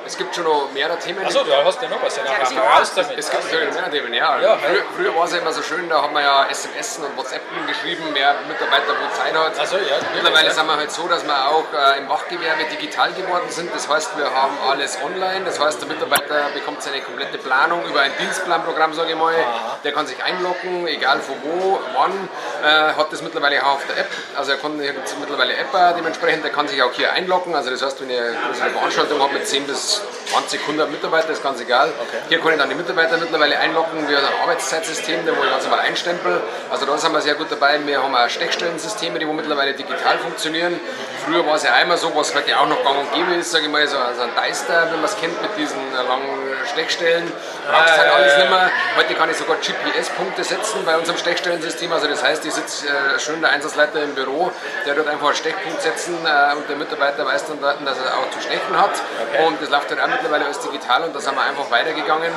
es 0.09 0.17
gibt 0.17 0.35
schon 0.35 0.43
noch 0.43 0.71
mehrere 0.73 0.97
Themen. 0.97 1.23
Achso, 1.23 1.43
du 1.43 1.53
hast 1.53 1.81
ja 1.81 1.89
noch 1.89 2.01
was. 2.01 2.17
Ja, 2.17 2.23
raus 2.23 2.91
damit. 2.95 3.17
Es 3.17 3.29
gibt 3.29 3.43
natürlich 3.43 3.73
mehrere 3.73 3.91
Themen, 3.91 4.13
ja. 4.13 4.39
ja 4.41 4.57
früher, 4.57 4.83
früher, 4.95 5.15
war 5.15 5.25
es 5.25 5.33
ja 5.33 5.37
immer 5.37 5.53
so 5.53 5.61
schön, 5.61 5.87
da 5.87 6.01
haben 6.01 6.13
wir 6.13 6.21
ja 6.21 6.47
SMS 6.49 6.97
und 6.97 7.15
WhatsApp 7.15 7.41
geschrieben, 7.67 8.03
wer 8.13 8.35
Mitarbeiter 8.47 8.93
wo 8.99 9.15
Zeit 9.15 9.33
hat. 9.33 9.59
Also, 9.59 9.77
ja, 9.77 9.97
Mittlerweile 10.15 10.47
ja. 10.47 10.53
sind 10.53 10.65
wir 10.65 10.75
halt 10.75 10.91
so, 10.91 11.07
dass 11.07 11.23
wir 11.25 11.47
auch 11.47 11.65
äh, 11.73 11.99
im 11.99 12.09
Wachgewerbe 12.09 12.63
digital 12.71 13.13
geworden 13.13 13.49
sind. 13.49 13.73
Das 13.73 13.87
heißt, 13.87 14.17
wir 14.17 14.33
haben 14.33 14.57
alles 14.67 14.97
online. 15.03 15.45
Das 15.45 15.59
heißt, 15.59 15.79
der 15.81 15.87
Mitarbeiter 15.87 16.49
bekommt 16.53 16.81
seine 16.81 17.01
komplette 17.01 17.37
Planung 17.37 17.85
über 17.85 18.01
ein 18.01 18.11
Dienstplanprogramm, 18.19 18.93
sage 18.93 19.11
ich 19.11 19.17
mal. 19.17 19.35
Aha. 19.35 19.79
Der 19.83 19.91
kann 19.91 20.07
sich 20.07 20.21
einloggen, 20.23 20.87
egal 20.87 21.19
von 21.19 21.35
wo, 21.43 21.79
wann. 21.93 22.29
Äh, 22.63 22.93
hat 22.93 23.13
das 23.13 23.21
mittlerweile 23.21 23.63
auch 23.63 23.75
auf 23.75 23.85
der 23.87 23.97
App. 23.99 24.09
Also 24.35 24.51
er 24.51 24.57
kann 24.57 24.75
mittlerweile 24.75 25.55
App 25.55 25.73
äh, 25.73 25.93
dementsprechend, 25.95 26.43
der 26.43 26.51
kann 26.51 26.67
sich 26.67 26.81
auch 26.81 26.93
hier 26.93 27.13
einloggen. 27.13 27.55
Also 27.55 27.69
das 27.69 27.83
heißt, 27.83 28.01
wenn 28.01 28.09
ihr 28.09 28.23
eine 28.23 28.71
Veranstaltung 28.71 29.21
habt 29.21 29.33
mit 29.33 29.47
10 29.47 29.67
bis 29.67 29.98
20, 30.31 30.61
100 30.61 30.91
Mitarbeiter, 30.91 31.29
ist 31.29 31.43
ganz 31.43 31.59
egal. 31.59 31.91
Okay. 32.01 32.17
Hier 32.29 32.39
ich 32.53 32.59
dann 32.59 32.69
die 32.69 32.75
Mitarbeiter 32.75 33.17
mittlerweile 33.17 33.57
einloggen. 33.57 34.07
Wir 34.07 34.17
haben 34.17 34.27
ein 34.27 34.41
Arbeitszeitsystem, 34.41 35.25
wo 35.25 35.43
ich 35.43 35.49
ganz 35.49 35.63
normal 35.63 35.79
einstempel. 35.81 36.41
Also 36.69 36.85
da 36.85 36.97
sind 36.97 37.11
wir 37.11 37.21
sehr 37.21 37.35
gut 37.35 37.47
dabei. 37.49 37.79
Wir 37.85 38.03
haben 38.03 38.15
auch 38.15 38.29
Stechstellensysteme, 38.29 39.19
die 39.19 39.27
wo 39.27 39.33
mittlerweile 39.33 39.73
digital 39.73 40.19
funktionieren. 40.19 40.79
Früher 41.25 41.45
war 41.45 41.55
es 41.55 41.63
ja 41.63 41.73
einmal 41.73 41.97
so, 41.97 42.15
was 42.15 42.33
heute 42.35 42.59
auch 42.59 42.67
noch 42.67 42.83
gang 42.83 42.99
und 42.99 43.13
gäbe 43.13 43.33
ist, 43.35 43.51
sage 43.51 43.65
ich 43.65 43.71
mal, 43.71 43.87
so 43.87 43.97
also 43.97 44.21
ein 44.21 44.35
Deister, 44.35 44.87
wenn 44.91 44.97
man 44.97 45.05
es 45.05 45.17
kennt, 45.17 45.41
mit 45.41 45.51
diesen 45.57 45.79
langen 45.93 46.53
Stechstellen. 46.71 47.31
Brauchst 47.69 47.97
halt 47.97 48.11
alles 48.11 48.37
nicht 48.37 48.49
mehr. 48.49 48.71
Heute 48.97 49.13
kann 49.15 49.29
ich 49.29 49.37
sogar 49.37 49.57
GPS-Punkte 49.57 50.43
setzen 50.43 50.83
bei 50.85 50.97
unserem 50.97 51.17
Stechstellensystem. 51.17 51.91
Also 51.91 52.07
das 52.07 52.23
heißt, 52.23 52.45
ich 52.45 52.53
sitze 52.53 52.87
äh, 52.87 53.19
schön 53.19 53.41
der 53.41 53.51
Einsatzleiter 53.51 54.01
im 54.03 54.15
Büro, 54.15 54.51
der 54.85 54.95
dort 54.95 55.07
einfach 55.07 55.27
einen 55.27 55.35
Stechpunkt 55.35 55.81
setzen 55.81 56.17
äh, 56.25 56.55
und 56.55 56.67
der 56.67 56.77
Mitarbeiter 56.77 57.25
weiß 57.25 57.45
dann, 57.45 57.61
dass 57.61 57.97
er 57.97 58.17
auch 58.17 58.29
zu 58.31 58.41
stechen 58.41 58.79
hat. 58.79 58.91
Okay. 58.91 59.45
Und 59.45 59.61
das 59.61 59.69
läuft 59.69 59.89
halt 59.89 60.01
auch 60.01 60.07
mittlerweile 60.07 60.45
alles 60.45 60.59
digital 60.59 61.03
und 61.03 61.15
da 61.15 61.19
sind 61.19 61.35
wir 61.35 61.43
einfach 61.43 61.69
weitergegangen. 61.69 62.31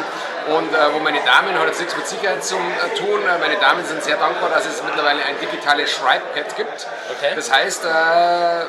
Und 0.48 0.74
äh, 0.74 0.92
wo 0.92 0.98
meine 0.98 1.20
Damen, 1.24 1.58
hat 1.58 1.66
jetzt 1.66 1.80
nichts 1.80 1.96
mit 1.96 2.06
Sicherheit 2.06 2.44
zu 2.44 2.56
tun, 2.98 3.20
äh, 3.22 3.38
meine 3.38 3.56
Damen 3.56 3.84
sind 3.84 4.02
sehr 4.02 4.16
dankbar, 4.16 4.50
dass 4.50 4.66
es 4.66 4.82
mittlerweile 4.82 5.24
ein 5.24 5.38
digitales 5.40 5.90
Schreibpad 5.90 6.56
gibt. 6.56 6.86
Okay. 7.16 7.32
Das 7.34 7.50
heißt, 7.50 7.84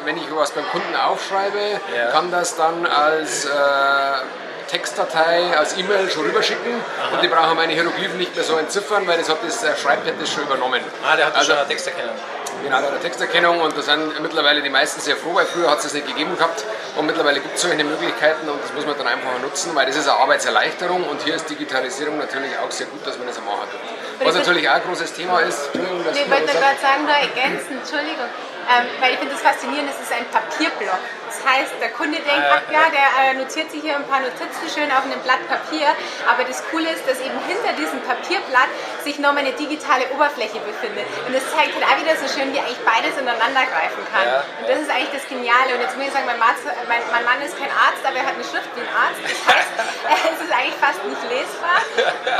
wenn 0.05 0.17
ich 0.17 0.24
was 0.36 0.51
beim 0.51 0.67
Kunden 0.70 0.96
aufschreibe, 0.96 1.79
ja. 1.96 2.12
kann 2.12 2.32
das 2.32 2.55
dann 2.55 2.86
als 2.86 3.48
Textdatei 4.73 5.55
als 5.55 5.77
E-Mail 5.77 6.09
schon 6.09 6.25
rüberschicken 6.25 6.73
Aha. 6.99 7.13
und 7.13 7.23
die 7.23 7.27
brauchen 7.27 7.55
meine 7.55 7.73
Hieroglyphen 7.73 8.17
nicht 8.17 8.33
mehr 8.35 8.43
so 8.43 8.57
entziffern, 8.57 9.05
weil 9.05 9.19
das 9.19 9.29
hat 9.29 9.37
das 9.45 9.63
äh, 9.63 9.77
Schreibpad 9.77 10.15
das 10.19 10.33
schon 10.33 10.41
übernommen. 10.41 10.81
Ah, 11.05 11.15
der 11.15 11.27
hat 11.27 11.35
also, 11.35 11.51
schon 11.51 11.59
eine 11.59 11.67
Texterkennung. 11.67 12.15
Genau, 12.63 12.81
der 12.81 12.99
Texterkennung 12.99 13.61
und 13.61 13.77
da 13.77 13.81
sind 13.83 14.19
mittlerweile 14.19 14.63
die 14.63 14.71
meisten 14.71 14.99
sehr 14.99 15.15
froh, 15.15 15.35
weil 15.35 15.45
früher 15.45 15.69
hat 15.69 15.77
es 15.77 15.83
das 15.83 15.93
nicht 15.93 16.07
gegeben 16.07 16.35
gehabt 16.35 16.65
und 16.97 17.05
mittlerweile 17.05 17.39
gibt 17.39 17.53
es 17.55 17.61
solche 17.61 17.83
Möglichkeiten 17.83 18.49
und 18.49 18.63
das 18.63 18.73
muss 18.73 18.85
man 18.87 18.97
dann 18.97 19.07
einfach 19.07 19.37
nutzen, 19.43 19.75
weil 19.75 19.85
das 19.85 19.95
ist 19.95 20.07
eine 20.07 20.17
Arbeitserleichterung 20.17 21.03
und 21.03 21.21
hier 21.21 21.35
ist 21.35 21.47
Digitalisierung 21.47 22.17
natürlich 22.17 22.57
auch 22.57 22.71
sehr 22.71 22.87
gut, 22.87 23.05
dass 23.05 23.19
man 23.19 23.27
das 23.27 23.37
machen 23.41 23.69
tut. 23.69 24.25
Was 24.25 24.35
natürlich 24.35 24.67
auch 24.69 24.73
ein 24.73 24.83
großes 24.87 25.13
Thema 25.13 25.39
ist. 25.41 25.65
Entschuldigung, 25.65 26.03
dass 26.03 26.15
nee, 26.15 26.21
ich 26.23 26.31
wollte 26.31 26.45
gerade 26.45 26.79
sagen, 26.81 27.03
nur 27.03 27.15
ergänzen, 27.15 27.77
Entschuldigung. 27.77 28.29
Ähm, 28.63 28.85
weil 29.01 29.13
ich 29.13 29.19
finde 29.19 29.33
das 29.33 29.43
faszinierend, 29.43 29.89
es 29.91 30.01
ist 30.01 30.13
ein 30.13 30.25
Papierblock. 30.31 31.03
Das 31.33 31.41
heißt, 31.41 31.73
der 31.81 31.89
Kunde 31.89 32.21
denkt, 32.21 32.45
ach 32.45 32.61
ja, 32.69 32.93
der 32.93 33.09
äh, 33.17 33.33
notiert 33.33 33.71
sich 33.71 33.81
hier 33.81 33.95
ein 33.97 34.05
paar 34.05 34.21
Notizen 34.21 34.69
schön 34.69 34.85
auf 34.93 35.01
einem 35.01 35.17
Blatt 35.25 35.41
Papier, 35.49 35.89
aber 36.29 36.45
das 36.45 36.61
Coole 36.69 36.93
ist, 36.93 37.09
dass 37.09 37.17
eben 37.19 37.37
hinter 37.49 37.73
diesem 37.73 38.01
Papierblatt 38.05 38.69
sich 39.01 39.17
nochmal 39.17 39.41
eine 39.41 39.57
digitale 39.57 40.05
Oberfläche 40.13 40.61
befindet. 40.61 41.09
Und 41.25 41.33
das 41.33 41.41
zeigt 41.49 41.73
halt 41.73 41.85
auch 41.89 41.97
wieder 41.97 42.13
so 42.13 42.29
schön, 42.29 42.53
wie 42.53 42.61
eigentlich 42.61 42.85
beides 42.85 43.17
ineinander 43.17 43.65
greifen 43.65 44.03
kann. 44.13 44.25
Ja, 44.29 44.45
und 44.61 44.69
das 44.69 44.77
ist 44.85 44.91
eigentlich 44.93 45.15
das 45.17 45.25
Geniale. 45.25 45.73
Und 45.73 45.81
jetzt 45.81 45.97
muss 45.97 46.05
ich 46.05 46.13
sagen, 46.13 46.29
mein, 46.29 46.37
Arzt, 46.37 46.61
mein, 46.85 47.01
mein, 47.09 47.25
Mann 47.25 47.41
ist 47.41 47.57
kein 47.57 47.73
Arzt, 47.73 48.05
aber 48.05 48.17
er 48.21 48.25
hat 48.29 48.37
eine 48.37 48.45
Schrift 48.45 48.69
wie 48.77 48.85
ein 48.85 48.93
Arzt. 48.93 49.21
Das 49.25 49.41
heißt, 49.49 49.73
es 50.37 50.39
ist 50.45 50.53
eigentlich 50.53 50.77
fast 50.77 51.01
nicht 51.01 51.23
lesbar, 51.33 51.81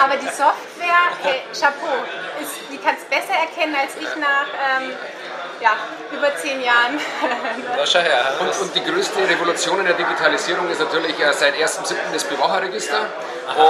aber 0.06 0.22
die 0.22 0.30
Software, 0.30 1.18
hey, 1.26 1.42
Chapeau, 1.50 1.98
ist, 2.38 2.62
die 2.70 2.78
kann 2.78 2.94
es 2.94 3.06
besser 3.10 3.34
erkennen 3.42 3.74
als 3.74 3.98
ich 3.98 4.12
nach... 4.22 4.48
Ähm, 4.54 4.94
ja, 5.64 5.78
über 6.12 6.36
zehn 6.36 6.62
Jahren. 6.62 7.00
Das 7.78 7.94
her. 7.96 8.34
Und, 8.42 8.50
und, 8.62 8.76
die 8.76 8.84
größte 8.84 9.20
Revolution 9.28 9.80
in 9.80 9.86
der 9.86 9.96
Digitalisierung 9.96 10.70
ist 10.70 10.82
natürlich 10.82 11.18
äh, 11.20 11.32
seit 11.32 11.56
1.7. 11.56 11.96
das 12.12 12.26
Bewacherregister. 12.26 13.00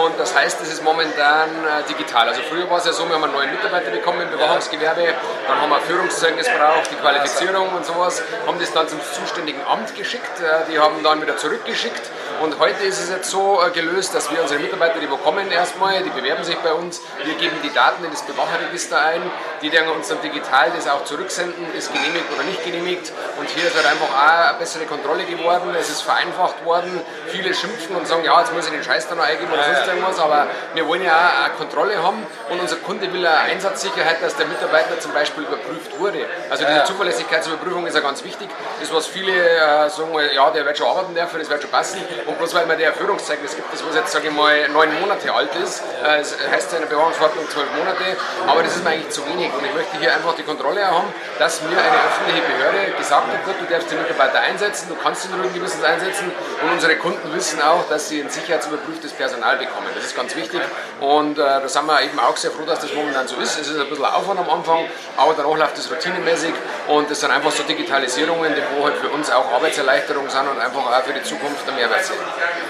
Und 0.03 0.19
das 0.19 0.35
heißt, 0.35 0.59
es 0.61 0.73
ist 0.73 0.83
momentan 0.83 1.49
äh, 1.49 1.83
digital. 1.87 2.27
Also 2.29 2.41
früher 2.49 2.67
war 2.69 2.79
es 2.79 2.85
ja 2.85 2.93
so, 2.93 3.07
wir 3.07 3.15
haben 3.15 3.23
einen 3.23 3.33
neuen 3.33 3.51
Mitarbeiter 3.51 3.91
bekommen 3.91 4.21
im 4.21 4.31
Bewachungsgewerbe, 4.31 5.13
dann 5.47 5.61
haben 5.61 5.69
wir 5.69 5.77
ein 5.77 5.83
Führungszeugnis 5.83 6.47
braucht, 6.47 6.89
die 6.91 6.95
Qualifizierung 6.95 7.69
und 7.73 7.85
sowas, 7.85 8.23
haben 8.47 8.59
das 8.59 8.73
dann 8.73 8.87
zum 8.87 8.99
zuständigen 9.01 9.61
Amt 9.65 9.95
geschickt, 9.95 10.39
äh, 10.39 10.71
die 10.71 10.79
haben 10.79 11.03
dann 11.03 11.21
wieder 11.21 11.37
zurückgeschickt 11.37 12.09
und 12.41 12.59
heute 12.59 12.83
ist 12.83 12.99
es 12.99 13.09
jetzt 13.09 13.29
so 13.29 13.61
äh, 13.61 13.71
gelöst, 13.71 14.13
dass 14.15 14.31
wir 14.31 14.41
unsere 14.41 14.59
Mitarbeiter, 14.59 14.99
die 14.99 15.07
bekommen 15.07 15.51
erstmal, 15.51 16.01
die 16.03 16.09
bewerben 16.09 16.43
sich 16.43 16.57
bei 16.57 16.73
uns, 16.73 17.01
wir 17.23 17.33
geben 17.35 17.55
die 17.63 17.73
Daten 17.73 18.03
in 18.03 18.11
das 18.11 18.21
Bewacherregister 18.23 18.99
ein, 18.99 19.21
die 19.61 19.69
dann 19.69 19.87
uns 19.89 20.09
dann 20.09 20.21
digital 20.21 20.71
das 20.75 20.87
auch 20.89 21.03
zurücksenden, 21.05 21.73
ist 21.75 21.93
genehmigt 21.93 22.25
oder 22.33 22.43
nicht 22.43 22.63
genehmigt. 22.63 23.11
Und 23.39 23.49
hier 23.49 23.65
ist 23.65 23.75
halt 23.75 23.85
einfach 23.85 24.09
auch 24.09 24.49
eine 24.49 24.59
bessere 24.59 24.85
Kontrolle 24.85 25.23
geworden, 25.23 25.75
es 25.79 25.89
ist 25.89 26.01
vereinfacht 26.01 26.63
worden. 26.65 27.01
Viele 27.27 27.53
schimpfen 27.53 27.95
und 27.95 28.07
sagen, 28.07 28.23
ja, 28.23 28.39
jetzt 28.39 28.53
muss 28.53 28.65
ich 28.65 28.71
den 28.71 28.83
Scheiß 28.83 29.07
da 29.07 29.15
noch 29.15 29.23
eingeben 29.23 29.51
oder 29.51 29.63
sonst 29.63 29.87
irgendwas, 29.87 30.19
aber 30.19 30.47
wir 30.73 30.87
wollen 30.87 31.03
ja 31.03 31.15
auch 31.15 31.45
eine 31.45 31.53
Kontrolle 31.55 32.01
haben 32.01 32.25
und 32.49 32.59
unser 32.59 32.77
Kunde 32.77 33.11
will 33.13 33.25
eine 33.25 33.37
Einsatzsicherheit, 33.37 34.21
dass 34.21 34.35
der 34.35 34.47
Mitarbeiter 34.47 34.99
zum 34.99 35.13
Beispiel 35.13 35.43
überprüft 35.43 35.99
wurde. 35.99 36.25
Also 36.49 36.65
diese 36.65 36.83
Zuverlässigkeitsüberprüfung 36.85 37.87
ist 37.87 37.95
ja 37.95 38.01
ganz 38.01 38.23
wichtig. 38.23 38.49
Das, 38.79 38.93
was 38.93 39.07
viele 39.07 39.31
äh, 39.33 39.89
sagen, 39.89 40.13
ja, 40.33 40.49
der 40.51 40.65
wird 40.65 40.77
schon 40.77 40.87
arbeiten 40.87 41.15
dürfen, 41.15 41.39
das 41.39 41.49
wird 41.49 41.61
schon 41.61 41.71
passen. 41.71 41.99
Und 42.25 42.37
bloß 42.37 42.53
weil 42.53 42.65
man 42.65 42.77
der 42.77 42.87
Erfüllungszeugnis 42.87 43.55
gibt, 43.55 43.71
das 43.73 43.85
was 43.85 43.95
jetzt, 43.95 44.11
sage 44.11 44.27
ich 44.27 44.33
mal, 44.33 44.67
neun 44.69 44.89
Monate 45.01 45.33
alt 45.33 45.53
ist, 45.55 45.83
äh, 46.03 46.19
es 46.19 46.35
heißt 46.39 46.71
ja 46.71 46.77
in 46.79 46.83
der 46.83 46.95
Bewahrungsverordnung 46.95 47.49
zwölf 47.49 47.67
Monate, 47.77 48.03
aber 48.47 48.63
das 48.63 48.75
ist 48.75 48.83
mir 48.83 48.91
eigentlich 48.91 49.09
zu 49.09 49.25
wenig. 49.27 49.51
Und 49.53 49.65
ich 49.65 49.73
möchte 49.73 49.97
hier 49.99 50.13
einfach 50.13 50.35
die 50.35 50.43
Kontrolle 50.43 50.85
haben, 50.85 51.13
dass 51.39 51.61
mir 51.61 51.77
eine 51.77 51.97
öffentliche 52.07 52.41
Behörde 52.47 52.91
gesagt 52.97 53.27
hat, 53.27 53.45
gut, 53.45 53.55
du 53.59 53.71
darfst 53.71 53.91
den 53.91 54.01
Mitarbeiter 54.01 54.39
einsetzen, 54.39 54.87
du 54.89 54.95
kannst 54.95 55.25
ihn 55.25 55.33
ruhigen 55.33 55.53
Gewissens 55.53 55.83
einsetzen 55.83 56.31
und 56.61 56.71
unsere 56.71 56.95
Kunden 56.97 57.33
wissen 57.33 57.61
auch, 57.61 57.87
dass 57.89 58.09
sie 58.09 58.21
ein 58.21 58.29
sicherheitsüberprüftes 58.29 59.13
Personal 59.13 59.57
bekommen. 59.57 59.87
Das 59.95 60.05
ist 60.05 60.15
ganz 60.15 60.35
wichtig 60.35 60.61
und 60.99 61.37
äh, 61.37 61.41
da 61.41 61.67
sind 61.67 61.85
wir 61.85 62.01
eben 62.01 62.19
auch 62.19 62.37
sehr 62.37 62.51
froh, 62.51 62.65
dass 62.65 62.79
das 62.79 62.93
momentan 62.93 63.27
so 63.27 63.35
ist. 63.37 63.59
Es 63.59 63.67
ist 63.67 63.79
ein 63.79 63.89
bisschen 63.89 64.05
Aufwand 64.05 64.39
am 64.39 64.49
Anfang, 64.49 64.85
aber 65.17 65.33
danach 65.35 65.57
läuft 65.57 65.77
es 65.77 65.91
routinemäßig 65.91 66.53
und 66.87 67.09
das 67.09 67.19
sind 67.19 67.31
einfach 67.31 67.51
so 67.51 67.63
Digitalisierungen, 67.63 68.55
die 68.55 68.61
wo 68.77 68.85
halt 68.85 68.95
für 68.97 69.09
uns 69.09 69.29
auch 69.31 69.51
Arbeitserleichterungen 69.53 70.29
sind 70.29 70.47
und 70.47 70.59
einfach 70.59 70.85
auch 70.85 71.03
für 71.03 71.13
die 71.13 71.23
Zukunft 71.23 71.65
der 71.67 71.73
Mehrwert 71.73 72.05
sind. 72.05 72.12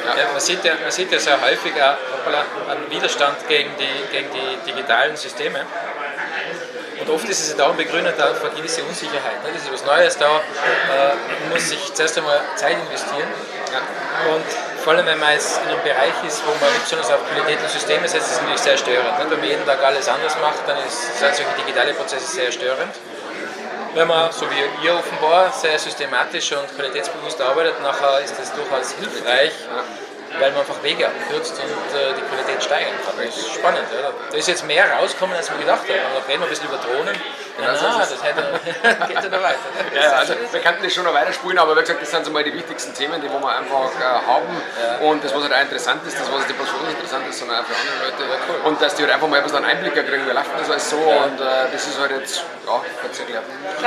Ja. 0.06 0.32
Man, 0.32 0.40
sieht 0.40 0.64
ja, 0.64 0.74
man 0.82 0.92
sieht 0.92 1.12
ja 1.12 1.20
sehr 1.20 1.42
häufig 1.42 1.74
auch 1.82 2.70
einen 2.70 2.90
Widerstand 2.90 3.48
gegen 3.48 3.72
die, 3.78 4.12
gegen 4.12 4.30
die 4.32 4.72
digitalen 4.72 5.16
Systeme. 5.16 5.66
Und 7.00 7.10
oft 7.10 7.28
ist 7.28 7.42
es 7.42 7.52
ja 7.52 7.58
darum 7.58 7.76
begründet 7.76 8.22
auf 8.22 8.44
eine 8.44 8.54
gewisse 8.56 8.84
Unsicherheit. 8.84 9.44
Ne? 9.44 9.50
Das 9.54 9.64
ist 9.64 9.74
was 9.74 9.86
Neues 9.86 10.18
da, 10.18 10.38
äh, 10.38 11.16
man 11.42 11.50
muss 11.52 11.70
sich 11.70 11.94
zuerst 11.94 12.18
einmal 12.18 12.40
Zeit 12.56 12.78
investieren. 12.80 13.28
Und 14.32 14.46
vor 14.84 14.94
allem, 14.94 15.06
wenn 15.06 15.20
man 15.20 15.32
jetzt 15.32 15.60
in 15.64 15.70
einem 15.70 15.82
Bereich 15.82 16.14
ist, 16.28 16.44
wo 16.46 16.52
man 16.64 16.72
nicht 16.72 16.84
besonders 16.84 17.12
auf 17.12 17.20
Qualität 17.30 17.60
und 17.62 17.70
Systeme 17.70 18.08
setzt, 18.08 18.28
ist 18.28 18.34
es 18.34 18.42
natürlich 18.42 18.62
sehr 18.62 18.78
störend. 18.78 19.20
Ne? 19.20 19.26
Wenn 19.30 19.40
man 19.40 19.50
jeden 19.50 19.66
Tag 19.66 19.84
alles 19.84 20.08
anders 20.08 20.38
macht, 20.40 20.68
dann 20.68 20.78
ist, 20.86 21.20
sind 21.20 21.36
solche 21.36 21.52
digitale 21.58 21.94
Prozesse 21.94 22.28
sehr 22.28 22.52
störend 22.52 22.94
wenn 23.94 24.08
man, 24.08 24.32
so 24.32 24.46
wie 24.50 24.86
ihr 24.86 24.96
offenbar, 24.96 25.52
sehr 25.52 25.78
systematisch 25.78 26.52
und 26.52 26.68
qualitätsbewusst 26.76 27.40
arbeitet, 27.42 27.82
nachher 27.82 28.20
ist 28.22 28.38
das 28.40 28.52
durchaus 28.54 28.94
hilfreich, 28.94 29.54
weil 30.40 30.52
man 30.52 30.62
einfach 30.62 30.82
Wege 30.82 31.06
abkürzt 31.08 31.54
und 31.62 31.98
äh, 31.98 32.14
die 32.18 32.22
Qualität 32.22 32.64
steigern 32.64 32.96
kann. 33.06 33.16
Das 33.24 33.38
ist 33.38 33.54
spannend. 33.54 33.86
Oder? 33.98 34.14
Da 34.32 34.38
ist 34.38 34.48
jetzt 34.48 34.66
mehr 34.66 34.92
rausgekommen, 34.92 35.36
als 35.36 35.50
wir 35.52 35.58
gedacht 35.58 35.84
haben. 35.84 36.18
Und 36.18 36.28
reden 36.28 36.42
wir 36.42 36.48
ein 36.48 36.50
bisschen 36.50 36.68
über 36.68 36.78
Drohnen. 36.78 37.16
Ja, 37.62 37.70
also 37.70 37.86
na, 37.88 38.03
hätte, 38.36 39.08
geht 39.08 39.24
ja 39.24 39.30
noch 39.30 39.44
weiter. 39.44 39.68
Ne? 39.76 40.02
Ja, 40.02 40.12
also 40.14 40.34
wir 40.52 40.60
könnten 40.60 40.84
das 40.84 40.94
schon 40.94 41.04
noch 41.04 41.14
weiterspulen, 41.14 41.58
aber 41.58 41.76
wie 41.76 41.82
gesagt, 41.82 42.02
das 42.02 42.12
sind 42.12 42.26
so 42.26 42.32
mal 42.32 42.44
die 42.44 42.54
wichtigsten 42.54 42.94
Themen, 42.94 43.22
die 43.22 43.30
wir 43.30 43.38
einfach 43.38 43.92
äh, 44.00 44.04
haben. 44.04 44.62
Ja. 44.82 45.08
Und 45.08 45.24
das, 45.24 45.34
was 45.34 45.44
halt 45.44 45.54
auch 45.54 45.62
interessant 45.62 46.02
ist, 46.08 46.20
das, 46.20 46.32
was 46.32 46.48
nicht 46.48 46.58
bloß 46.58 46.70
für 46.70 46.78
uns 46.78 46.90
interessant 46.90 47.28
ist, 47.30 47.40
sondern 47.40 47.60
auch 47.60 47.66
für 47.66 47.76
andere 47.76 48.10
Leute. 48.10 48.24
Ja, 48.24 48.38
cool. 48.50 48.72
Und 48.72 48.82
dass 48.82 48.96
die 48.96 49.04
halt 49.04 49.14
einfach 49.14 49.28
mal 49.28 49.38
ein 49.38 49.44
bisschen 49.44 49.64
einen 49.64 49.78
Einblick 49.78 49.94
kriegen, 49.94 50.26
wie 50.28 50.32
läuft 50.32 50.52
das 50.60 50.70
alles 50.70 50.90
so. 50.90 50.98
Und 50.98 51.40
äh, 51.40 51.72
das 51.72 51.88
ist 51.88 52.00
halt 52.00 52.12
jetzt, 52.12 52.44
ja, 52.66 52.82
kurz 53.02 53.20
erklärt. 53.20 53.44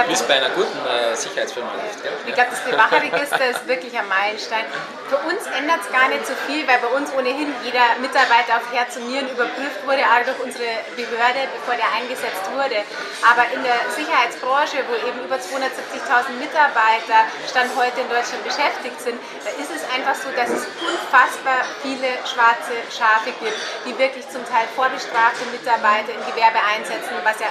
Wie 0.07 0.13
es 0.13 0.23
bei 0.23 0.35
einer 0.35 0.51
guten 0.51 0.79
äh, 0.87 1.15
Sicherheitsfirma 1.15 1.73
läuft. 1.73 2.01
Ich 2.27 2.35
glaube, 2.35 2.51
das 2.51 2.61
Bewacherregister 2.61 3.51
ist 3.51 3.67
wirklich 3.67 3.97
ein 3.99 4.09
Meilenstein. 4.09 4.65
Für 5.09 5.19
uns 5.29 5.47
ändert 5.57 5.81
es 5.83 5.91
gar 5.93 6.09
nicht 6.09 6.27
so 6.27 6.35
viel, 6.47 6.67
weil 6.67 6.79
bei 6.79 6.93
uns 6.97 7.13
ohnehin 7.15 7.53
jeder 7.65 7.97
Mitarbeiter 8.01 8.59
auf 8.59 8.67
Herz 8.73 8.97
und 8.97 9.09
Nieren 9.09 9.29
überprüft 9.31 9.87
wurde, 9.87 10.03
auch 10.03 10.23
durch 10.25 10.41
unsere 10.43 10.69
Behörde, 10.97 11.49
bevor 11.55 11.75
der 11.77 11.89
eingesetzt 11.95 12.45
wurde. 12.53 12.83
Aber 13.25 13.45
in 13.55 13.63
der 13.63 13.79
Sicherheitsbranche, 14.37 14.85
wo 14.89 14.95
eben 14.95 15.25
über 15.25 15.37
270.000 15.37 16.37
Mitarbeiter 16.39 17.25
Stand 17.49 17.71
heute 17.77 18.01
in 18.01 18.09
Deutschland 18.09 18.45
beschäftigt 18.45 19.01
sind, 19.01 19.19
da 19.45 19.51
ist 19.57 19.71
es 19.73 19.83
einfach 19.91 20.15
so, 20.15 20.29
dass 20.37 20.51
es 20.51 20.67
unfassbar 20.81 21.65
viele 21.83 22.21
schwarze 22.29 22.77
Schafe 22.93 23.33
gibt, 23.41 23.57
die 23.87 23.97
wirklich 23.99 24.29
zum 24.29 24.45
Teil 24.45 24.69
vorbestrafte 24.75 25.45
Mitarbeiter 25.53 26.13
im 26.13 26.23
Gewerbe 26.29 26.61
einsetzen, 26.61 27.17
was 27.25 27.41
ja 27.41 27.49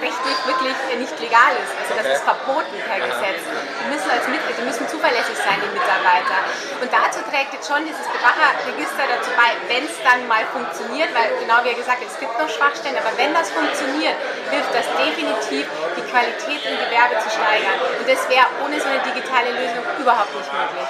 rechtlich 0.00 0.38
wirklich 0.46 0.76
nicht 0.98 1.16
legal 1.20 1.52
ist. 1.58 1.72
Also 1.78 1.92
das 1.98 2.06
ist 2.18 2.24
verboten 2.24 2.76
per 2.86 2.98
Gesetz. 3.02 3.42
Die 3.44 3.88
müssen 3.90 4.10
als 4.10 4.26
Mitglied, 4.28 4.56
die 4.58 4.66
müssen 4.66 4.86
zuverlässig 4.88 5.36
sein, 5.36 5.58
die 5.62 5.72
Mitarbeiter. 5.74 6.38
Und 6.80 6.90
dazu 6.90 7.20
trägt 7.26 7.54
jetzt 7.54 7.66
schon 7.66 7.82
dieses 7.84 8.06
Bewacherregister 8.06 9.04
dazu 9.06 9.30
bei, 9.34 9.58
wenn 9.66 9.84
es 9.84 9.96
dann 10.02 10.26
mal 10.30 10.46
funktioniert, 10.50 11.10
weil 11.14 11.34
genau 11.42 11.62
wie 11.66 11.74
er 11.74 11.78
gesagt 11.78 12.00
hat, 12.02 12.08
es 12.08 12.18
gibt 12.18 12.34
noch 12.38 12.48
Schwachstellen, 12.48 12.98
aber 12.98 13.12
wenn 13.18 13.34
das 13.34 13.50
funktioniert, 13.50 14.16
hilft 14.50 14.72
das 14.72 14.86
definitiv, 14.98 15.66
die 15.96 16.04
Qualität 16.06 16.60
im 16.64 16.76
Gewerbe 16.78 17.18
zu 17.22 17.28
steigern. 17.30 17.78
Das 18.08 18.26
wäre 18.30 18.46
ohne 18.64 18.80
so 18.80 18.88
eine 18.88 19.00
digitale 19.00 19.50
Lösung 19.52 19.84
überhaupt 20.00 20.34
nicht 20.34 20.50
möglich. 20.50 20.88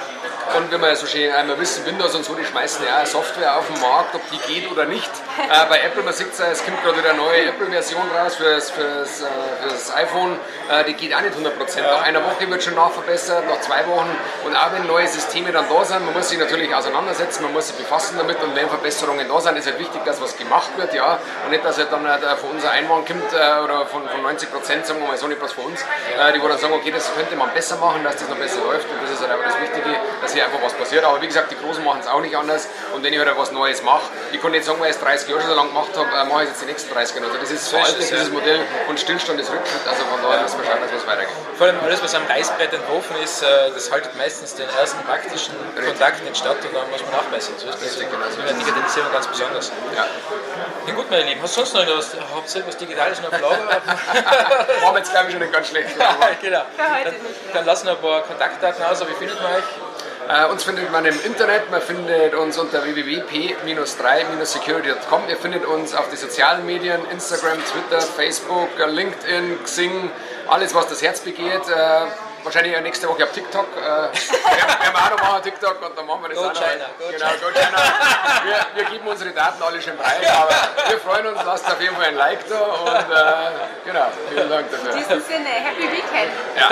Und 0.55 0.71
wenn 0.71 0.81
wir 0.81 0.95
so 0.95 1.05
schön 1.05 1.31
einmal 1.31 1.59
wissen, 1.59 1.85
Windows 1.85 2.15
und 2.15 2.23
so, 2.23 2.33
die 2.33 2.45
schmeißen 2.45 2.83
ja 2.85 3.05
Software 3.05 3.57
auf 3.57 3.67
den 3.67 3.79
Markt, 3.81 4.15
ob 4.15 4.21
die 4.31 4.39
geht 4.51 4.71
oder 4.71 4.85
nicht. 4.85 5.09
äh, 5.37 5.65
bei 5.69 5.81
Apple, 5.81 6.01
man 6.01 6.13
sieht 6.13 6.31
es, 6.31 6.39
es 6.39 6.65
kommt 6.65 6.81
gerade 6.81 6.97
wieder 6.97 7.09
eine 7.09 7.19
neue 7.19 7.45
Apple-Version 7.45 8.01
raus 8.17 8.35
fürs, 8.35 8.71
fürs, 8.71 9.21
äh, 9.21 9.99
iPhone. 10.01 10.39
Äh, 10.71 10.85
die 10.85 10.93
geht 10.93 11.13
auch 11.13 11.21
nicht 11.21 11.35
100%. 11.35 11.79
Ja. 11.79 11.97
Nach 11.97 12.03
einer 12.03 12.23
Woche 12.23 12.49
wird 12.49 12.63
schon 12.63 12.75
nachverbessert, 12.75 13.47
nach 13.47 13.59
zwei 13.59 13.85
Wochen. 13.85 14.09
Und 14.45 14.55
auch 14.55 14.71
wenn 14.73 14.87
neue 14.87 15.07
Systeme 15.07 15.51
dann 15.51 15.65
da 15.69 15.85
sind, 15.85 16.05
man 16.05 16.13
muss 16.13 16.29
sich 16.29 16.39
natürlich 16.39 16.73
auseinandersetzen, 16.73 17.43
man 17.43 17.53
muss 17.53 17.67
sich 17.67 17.75
befassen 17.75 18.17
damit. 18.17 18.41
Und 18.41 18.55
wenn 18.55 18.69
Verbesserungen 18.69 19.27
da 19.27 19.41
sind, 19.41 19.57
ist 19.57 19.67
halt 19.67 19.77
wichtig, 19.77 20.03
dass 20.05 20.21
was 20.21 20.37
gemacht 20.37 20.71
wird, 20.77 20.93
ja. 20.93 21.19
Und 21.43 21.51
nicht, 21.51 21.65
dass 21.65 21.77
halt 21.77 21.91
dann 21.91 22.05
äh, 22.05 22.35
von 22.37 22.51
uns 22.51 22.63
ein 22.63 22.71
Einwand 22.71 23.07
kommt, 23.07 23.33
äh, 23.33 23.63
oder 23.63 23.85
von, 23.85 24.07
von 24.07 24.25
90%, 24.25 24.85
sagen 24.85 25.01
wir 25.01 25.07
mal 25.07 25.17
so 25.17 25.27
nicht 25.27 25.41
was 25.41 25.51
für 25.51 25.61
uns, 25.61 25.81
äh, 26.17 26.33
die 26.33 26.41
wo 26.41 26.47
dann 26.47 26.57
sagen, 26.57 26.73
okay, 26.73 26.91
das 26.91 27.08
könnte 27.15 27.35
man 27.35 27.53
besser 27.53 27.77
machen, 27.77 28.03
dass 28.03 28.17
das 28.17 28.29
noch 28.29 28.37
besser 28.37 28.61
läuft. 28.61 28.87
Und 28.89 29.01
das 29.03 29.11
ist 29.11 29.21
halt 29.21 29.31
einfach 29.31 29.47
das 29.47 29.59
Wichtige, 29.61 29.95
dass 30.21 30.33
hier 30.33 30.45
einfach 30.45 30.61
was 30.61 30.73
passiert. 30.73 31.03
Aber 31.03 31.21
wie 31.21 31.27
gesagt, 31.27 31.51
die 31.51 31.57
Großen 31.57 31.83
machen 31.83 31.99
es 32.01 32.07
auch 32.07 32.21
nicht 32.21 32.35
anders. 32.35 32.67
Und 32.93 33.03
wenn 33.03 33.13
ich 33.13 33.19
halt 33.19 33.37
was 33.37 33.51
Neues 33.51 33.83
mache, 33.83 34.03
ich 34.31 34.41
kann 34.41 34.51
nicht 34.51 34.65
sagen, 34.65 34.79
weil 34.79 34.89
ich 34.89 34.95
es 34.95 35.01
30 35.01 35.29
Jahre 35.29 35.41
schon 35.41 35.49
so 35.51 35.55
lange 35.55 35.69
gemacht 35.69 35.91
habe, 35.95 36.09
äh, 36.09 36.25
mache 36.25 36.43
ich 36.43 36.49
jetzt 36.49 36.61
die 36.61 36.65
nächsten 36.65 36.93
30 36.93 37.15
Jahre. 37.15 37.27
Also 37.27 37.39
das 37.39 37.51
ist 37.51 37.67
veraltet, 37.69 38.01
ja. 38.01 38.17
dieses 38.17 38.31
Modell. 38.31 38.59
Und 38.87 38.99
Stillstand 38.99 39.39
ist 39.39 39.51
Rückschritt. 39.51 39.87
Also 39.87 40.03
von 40.03 40.21
daher 40.21 40.43
müssen 40.43 40.59
wir 40.59 40.65
schauen, 40.65 40.81
dass 40.81 40.93
was 40.93 41.07
weitergeht. 41.07 41.35
Vor 41.57 41.67
allem 41.67 41.79
alles, 41.83 42.01
was 42.03 42.15
am 42.15 42.25
Reißbrett 42.25 42.73
entworfen 42.73 43.15
ist, 43.23 43.43
äh, 43.43 43.71
das 43.73 43.91
haltet 43.91 44.15
meistens 44.17 44.55
den 44.55 44.69
ersten 44.69 45.03
praktischen 45.03 45.55
Kontakt 45.75 46.23
nicht 46.23 46.37
statt 46.37 46.57
und 46.63 46.73
dann 46.73 46.89
muss 46.89 47.01
man 47.03 47.11
nachbessern. 47.11 47.55
So 47.57 47.67
ist 47.67 47.75
das 47.75 47.83
Richtig, 47.83 48.09
genau. 48.09 48.25
So. 48.29 48.39
in 48.39 48.47
der 48.47 48.55
Digitalisierung 48.55 49.11
ganz 49.11 49.27
besonders. 49.27 49.71
Ja. 49.95 50.07
ja. 50.87 50.93
gut, 50.93 51.09
meine 51.09 51.23
Lieben. 51.23 51.41
Hast 51.41 51.57
du 51.57 51.61
sonst 51.61 51.73
noch 51.73 51.81
irgendwas, 51.81 52.15
habt 52.15 52.55
ihr 52.55 52.67
was 52.67 52.77
Digitales 52.77 53.21
noch 53.21 53.33
auf 53.33 53.41
Lager? 53.41 53.67
War 54.81 54.97
jetzt, 54.97 55.11
glaube 55.11 55.27
ich, 55.27 55.31
schon 55.31 55.41
nicht 55.41 55.53
ganz 55.53 55.67
schlecht. 55.67 55.89
genau. 56.41 56.63
Dann, 57.05 57.15
dann 57.53 57.65
lassen 57.65 57.87
wir 57.87 57.93
ein 57.93 58.01
paar 58.01 58.21
Kontaktdaten 58.21 58.83
aus, 58.83 59.01
aber 59.01 59.09
wie 59.11 59.15
findet 59.15 59.41
man 59.41 59.53
euch? 59.53 59.63
Äh, 60.29 60.45
uns 60.51 60.63
findet 60.63 60.91
man 60.91 61.05
im 61.05 61.19
Internet, 61.25 61.71
man 61.71 61.81
findet 61.81 62.35
uns 62.35 62.57
unter 62.57 62.83
www.p-3-security.com. 62.83 65.21
Ihr 65.27 65.37
findet 65.37 65.65
uns 65.65 65.95
auf 65.95 66.09
den 66.09 66.17
sozialen 66.17 66.65
Medien, 66.65 66.99
Instagram, 67.11 67.57
Twitter, 67.65 68.01
Facebook, 68.01 68.69
LinkedIn, 68.77 69.63
Xing, 69.63 70.11
alles 70.47 70.75
was 70.75 70.87
das 70.87 71.01
Herz 71.01 71.21
begehrt. 71.21 71.67
Äh, 71.69 72.05
wahrscheinlich 72.43 72.73
ja 72.73 72.81
nächste 72.81 73.07
Woche 73.07 73.23
auf 73.23 73.31
TikTok. 73.31 73.65
Äh, 73.77 73.81
wir, 73.81 74.11
wir 74.11 74.99
auch 74.99 75.09
noch 75.11 75.21
machen 75.21 75.43
TikTok 75.43 75.81
und 75.81 75.97
dann 75.97 76.05
machen 76.05 76.21
wir 76.23 76.29
das 76.29 76.37
auch 76.37 76.53
noch. 76.53 76.61
China, 76.61 76.85
go 76.97 77.05
genau, 77.11 77.27
go 77.41 77.47
China. 77.53 77.77
Wir, 78.43 78.65
wir 78.75 78.89
geben 78.91 79.07
unsere 79.07 79.31
Daten 79.31 79.61
alle 79.61 79.81
schon 79.81 79.97
preis, 79.97 80.27
aber 80.27 80.55
wir 80.89 80.99
freuen 80.99 81.27
uns, 81.27 81.39
lasst 81.45 81.65
auf 81.71 81.81
jeden 81.81 81.95
Fall 81.95 82.05
ein 82.05 82.15
Like 82.15 82.47
da 82.47 82.59
und 82.59 82.87
äh, 82.87 83.85
genau, 83.85 84.07
vielen 84.29 84.49
Dank 84.49 84.71
dafür. 84.71 84.91
In 84.91 84.97
diesem 84.97 85.21
Sinne, 85.21 85.49
Happy 85.49 85.83
Weekend! 85.83 86.31
Ja. 86.57 86.69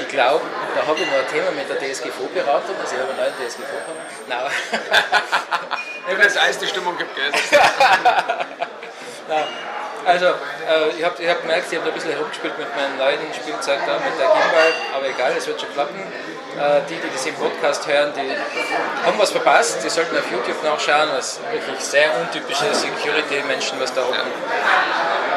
Ich 0.00 0.08
glaube, 0.08 0.44
da 0.74 0.86
habe 0.86 0.98
ich 1.00 1.06
noch 1.06 1.18
ein 1.18 1.28
Thema 1.30 1.50
mit 1.50 1.68
der 1.68 1.76
DSGVO-Beratung, 1.76 2.76
also 2.80 2.94
ich 2.94 3.00
habe 3.00 3.10
einen 3.10 3.18
neuen 3.18 3.34
DSGVO-Beratung. 3.34 3.96
Nein. 4.28 4.50
Wenn 6.06 6.26
es 6.26 6.38
Eis 6.38 6.58
die 6.58 6.66
Stimmung 6.66 6.96
gibt, 6.96 7.14
gell? 7.14 7.30
Nein. 9.28 9.44
Also, 10.08 10.24
äh, 10.24 10.88
ich 10.96 11.04
habe 11.04 11.22
ich 11.22 11.28
hab 11.28 11.42
gemerkt, 11.42 11.70
ich 11.70 11.76
habe 11.76 11.86
ein 11.86 11.92
bisschen 11.92 12.12
herumgespielt 12.12 12.58
mit 12.58 12.74
meinem 12.74 12.96
neuen 12.96 13.20
Spielzeug 13.34 13.80
da, 13.84 14.00
mit 14.00 14.16
der 14.18 14.24
Gimbal, 14.24 14.72
aber 14.96 15.06
egal, 15.06 15.34
es 15.36 15.46
wird 15.46 15.60
schon 15.60 15.70
klappen. 15.74 16.00
Äh, 16.00 16.80
die, 16.88 16.94
die 16.96 17.12
das 17.12 17.26
im 17.26 17.34
Podcast 17.34 17.86
hören, 17.86 18.14
die 18.16 18.32
haben 19.04 19.18
was 19.18 19.32
verpasst, 19.32 19.84
die 19.84 19.90
sollten 19.90 20.16
auf 20.16 20.24
YouTube 20.32 20.64
nachschauen, 20.64 21.10
was 21.12 21.40
wirklich 21.52 21.78
sehr 21.80 22.08
untypische 22.22 22.72
Security-Menschen, 22.72 23.78
was 23.80 23.92
da 23.92 24.00
hocken. 24.00 24.32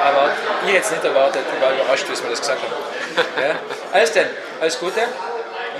Aber 0.05 0.31
ich 0.65 0.73
jetzt 0.73 0.89
nicht 0.89 1.03
erwartet, 1.03 1.43
ich 1.53 1.61
war 1.61 1.73
überrascht, 1.73 2.05
wie 2.09 2.15
sie 2.15 2.23
mir 2.23 2.29
das 2.29 2.39
gesagt 2.39 2.61
haben. 2.63 3.43
Ja? 3.43 3.55
Alles 3.91 4.13
denn, 4.13 4.29
alles 4.61 4.79
Gute 4.79 5.01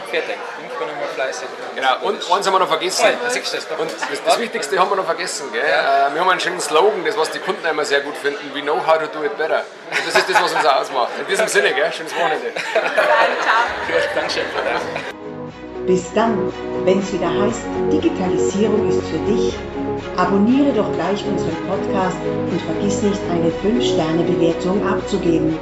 fertig. 0.10 0.36
Ich 0.64 0.78
bin 0.78 0.88
fleißig. 1.16 1.48
Genau, 1.76 2.00
und 2.02 2.32
eins 2.32 2.46
haben 2.46 2.54
wir 2.54 2.60
noch 2.60 2.68
vergessen. 2.68 3.06
Oh, 3.08 3.24
das? 3.24 3.36
Und 3.78 3.92
das, 3.92 4.24
das 4.24 4.40
Wichtigste 4.40 4.80
haben 4.80 4.90
wir 4.90 4.96
noch 4.96 5.06
vergessen. 5.06 5.52
Gell? 5.52 5.62
Äh, 5.62 6.14
wir 6.14 6.22
haben 6.22 6.30
einen 6.30 6.40
schönen 6.40 6.60
Slogan, 6.60 7.04
das 7.06 7.18
was 7.18 7.32
die 7.32 7.40
Kunden 7.40 7.66
immer 7.66 7.86
sehr 7.86 8.02
gut 8.02 8.16
finden: 8.16 8.52
We 8.54 8.62
know 8.62 8.86
how 8.86 8.98
to 8.98 9.08
do 9.08 9.24
it 9.24 9.38
better. 9.38 9.64
Und 9.90 10.08
das 10.08 10.16
ist 10.16 10.30
das, 10.30 10.42
was 10.42 10.54
uns 10.54 10.66
auch 10.66 10.76
ausmacht. 10.76 11.12
In 11.20 11.28
diesem 11.28 11.48
Sinne, 11.48 11.74
gell? 11.74 11.92
schönes 11.92 12.16
Wochenende. 12.16 12.48
Dankeschön. 14.16 14.44
Bis 15.88 16.14
dann, 16.14 16.54
wenn 16.86 17.00
es 17.00 17.12
wieder 17.12 17.30
heißt, 17.30 17.62
Digitalisierung 17.92 18.88
ist 18.90 19.02
für 19.08 19.18
dich. 19.32 19.54
Abonniere 20.18 20.72
doch 20.74 20.92
gleich 20.94 21.24
unseren 21.26 21.56
Podcast 21.68 22.18
und 22.24 22.62
vergiss 22.62 23.02
nicht, 23.02 23.20
eine 23.32 23.50
5-Sterne-Bewertung 23.50 24.88
abzugeben. 24.88 25.58